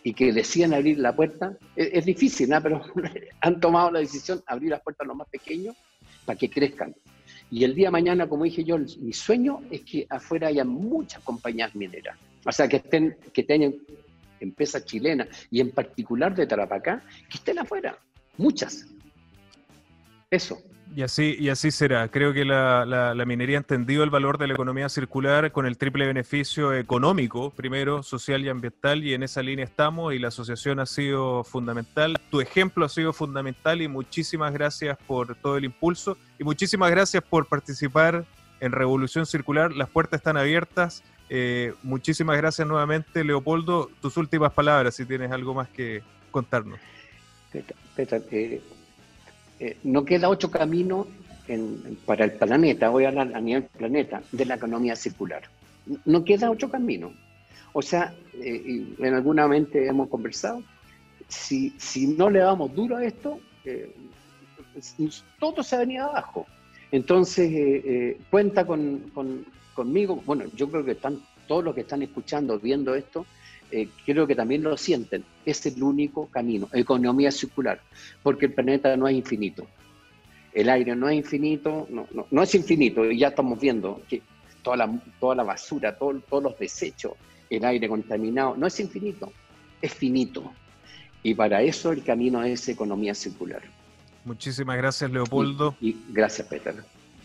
y 0.07 0.13
que 0.13 0.33
decían 0.33 0.75
abrir 0.75 0.99
la 0.99 1.17
puerta, 1.17 1.57
es, 1.75 2.05
difícil, 2.05 2.51
¿no? 2.51 2.63
pero 2.63 2.83
han 3.41 3.59
tomado 3.59 3.91
la 3.91 4.01
decisión 4.01 4.39
de 4.39 4.45
abrir 4.47 4.71
las 4.71 4.83
puertas 4.83 5.07
a 5.07 5.09
los 5.09 5.17
más 5.17 5.29
pequeños 5.29 5.75
para 6.27 6.39
que 6.39 6.51
crezcan. 6.51 6.95
Y 7.51 7.65
el 7.65 7.75
día 7.75 7.89
de 7.89 7.93
mañana, 7.93 8.29
como 8.29 8.45
dije 8.45 8.63
yo, 8.65 8.77
mi 8.79 9.15
sueño 9.15 9.63
es 9.71 9.81
que 9.81 10.07
afuera 10.11 10.49
haya 10.49 10.65
muchas 10.65 11.23
compañías 11.23 11.75
mineras, 11.75 12.19
o 12.45 12.53
sea, 12.53 12.69
que, 12.69 12.77
estén, 12.77 13.17
que 13.33 13.45
tengan 13.45 13.75
empresas 14.41 14.85
chilenas 14.85 15.29
y 15.51 15.61
en 15.61 15.71
particular 15.71 16.35
de 16.35 16.47
Tarapacá, 16.47 17.03
que 17.31 17.39
estén 17.39 17.59
afuera, 17.59 17.99
muchas. 18.37 18.87
Eso. 20.31 20.59
Y 20.95 21.03
así, 21.03 21.37
y 21.39 21.49
así 21.49 21.71
será. 21.71 22.09
Creo 22.09 22.33
que 22.33 22.45
la, 22.45 23.15
minería 23.27 23.59
ha 23.59 23.61
entendido 23.61 24.05
el 24.05 24.11
valor 24.11 24.39
de 24.39 24.47
la 24.47 24.55
economía 24.55 24.89
circular 24.89 25.51
con 25.51 25.67
el 25.67 25.77
triple 25.77 26.07
beneficio 26.07 26.73
económico, 26.73 27.51
primero, 27.51 28.03
social 28.03 28.45
y 28.45 28.49
ambiental, 28.49 29.03
y 29.03 29.15
en 29.15 29.23
esa 29.23 29.43
línea 29.43 29.65
estamos 29.65 30.15
y 30.15 30.19
la 30.19 30.29
asociación 30.29 30.79
ha 30.81 30.87
sido 30.87 31.43
fundamental. 31.43 32.17
Tu 32.31 32.41
ejemplo 32.41 32.85
ha 32.85 32.89
sido 32.89 33.13
fundamental 33.13 33.83
y 33.83 33.89
muchísimas 33.89 34.53
gracias 34.53 34.97
por 35.07 35.35
todo 35.37 35.57
el 35.57 35.65
impulso 35.65 36.17
y 36.39 36.45
muchísimas 36.45 36.91
gracias 36.91 37.23
por 37.23 37.47
participar 37.47 38.25
en 38.61 38.73
Revolución 38.73 39.27
Circular. 39.27 39.73
Las 39.73 39.89
puertas 39.89 40.19
están 40.19 40.37
abiertas. 40.37 41.03
Eh, 41.29 41.75
muchísimas 41.83 42.37
gracias 42.37 42.67
nuevamente, 42.69 43.25
Leopoldo. 43.25 43.91
Tus 44.01 44.17
últimas 44.17 44.53
palabras, 44.53 44.95
si 44.95 45.05
tienes 45.07 45.33
algo 45.33 45.55
más 45.55 45.69
que 45.69 46.03
contarnos. 46.31 46.79
Peter, 47.51 48.23
eh, 48.31 48.61
eh, 49.61 49.77
no 49.85 50.05
queda 50.05 50.29
otro 50.29 50.51
camino 50.51 51.07
para 52.07 52.25
el 52.25 52.33
planeta, 52.33 52.89
voy 52.89 53.05
a 53.05 53.09
hablar 53.09 53.35
a 53.35 53.41
nivel 53.41 53.65
planeta, 53.65 54.23
de 54.33 54.47
la 54.47 54.55
economía 54.55 54.97
circular. 54.97 55.43
No 56.05 56.25
queda 56.25 56.51
otro 56.51 56.71
camino. 56.71 57.13
O 57.73 57.83
sea, 57.83 58.15
eh, 58.35 58.87
en 58.99 59.15
alguna 59.15 59.47
mente 59.47 59.87
hemos 59.87 60.09
conversado, 60.09 60.63
si, 61.29 61.75
si 61.79 62.07
no 62.07 62.31
le 62.31 62.39
damos 62.39 62.75
duro 62.75 62.97
a 62.97 63.05
esto, 63.05 63.39
eh, 63.65 63.95
todo 65.39 65.63
se 65.63 65.77
venido 65.77 66.07
abajo. 66.07 66.47
Entonces, 66.91 68.17
cuenta 68.31 68.65
con, 68.67 69.11
conmigo, 69.75 70.23
bueno, 70.25 70.45
yo 70.55 70.71
creo 70.71 70.85
que 70.85 70.93
están 70.93 71.21
todos 71.47 71.65
los 71.65 71.75
que 71.75 71.83
están 71.83 72.03
escuchando, 72.03 72.59
viendo 72.59 72.95
esto, 72.95 73.27
eh, 73.71 73.89
creo 74.05 74.27
que 74.27 74.35
también 74.35 74.63
lo 74.63 74.77
sienten, 74.77 75.25
es 75.45 75.65
el 75.67 75.83
único 75.83 76.27
camino, 76.27 76.69
economía 76.73 77.31
circular, 77.31 77.81
porque 78.23 78.47
el 78.47 78.53
planeta 78.53 78.97
no 78.97 79.09
es 79.09 79.17
infinito. 79.17 79.67
El 80.53 80.69
aire 80.69 80.95
no 80.95 81.09
es 81.09 81.17
infinito, 81.17 81.87
no, 81.91 82.07
no, 82.31 82.43
es 82.43 82.55
infinito, 82.55 83.11
y 83.11 83.19
ya 83.19 83.29
estamos 83.29 83.59
viendo 83.59 84.03
que 84.09 84.23
toda 84.63 84.77
la, 84.77 85.03
toda 85.19 85.35
la 85.35 85.43
basura, 85.43 85.97
todos 85.97 86.43
los 86.43 86.59
desechos, 86.59 87.13
el 87.51 87.65
aire 87.65 87.89
contaminado, 87.89 88.57
no 88.57 88.67
es 88.67 88.79
infinito, 88.79 89.33
es 89.83 89.93
finito. 89.93 90.53
Y 91.23 91.35
para 91.35 91.63
eso 91.63 91.91
el 91.91 92.05
camino 92.05 92.43
es 92.43 92.69
economía 92.69 93.15
circular. 93.15 93.63
Muchísimas 94.25 94.77
gracias, 94.77 95.11
Leopoldo. 95.11 95.75
y 95.81 95.97
gracias, 96.11 96.47
Peter. 96.49 96.77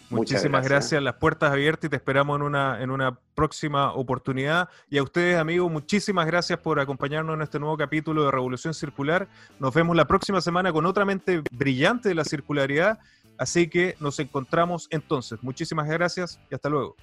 Muchísimas 0.09 0.67
gracias. 0.67 1.01
Las 1.01 1.15
puertas 1.15 1.51
abiertas 1.51 1.87
y 1.87 1.89
te 1.89 1.95
esperamos 1.95 2.37
en 2.37 2.41
una, 2.43 2.81
en 2.81 2.91
una 2.91 3.17
próxima 3.35 3.93
oportunidad. 3.93 4.69
Y 4.89 4.97
a 4.97 5.03
ustedes, 5.03 5.37
amigos, 5.37 5.71
muchísimas 5.71 6.25
gracias 6.25 6.59
por 6.59 6.79
acompañarnos 6.79 7.35
en 7.35 7.41
este 7.41 7.59
nuevo 7.59 7.77
capítulo 7.77 8.25
de 8.25 8.31
Revolución 8.31 8.73
Circular. 8.73 9.27
Nos 9.59 9.73
vemos 9.73 9.95
la 9.95 10.05
próxima 10.05 10.41
semana 10.41 10.73
con 10.73 10.85
otra 10.85 11.05
mente 11.05 11.41
brillante 11.51 12.09
de 12.09 12.15
la 12.15 12.25
circularidad. 12.25 12.99
Así 13.37 13.69
que 13.69 13.95
nos 13.99 14.19
encontramos 14.19 14.87
entonces. 14.91 15.39
Muchísimas 15.41 15.87
gracias 15.87 16.39
y 16.51 16.55
hasta 16.55 16.69
luego. 16.69 16.95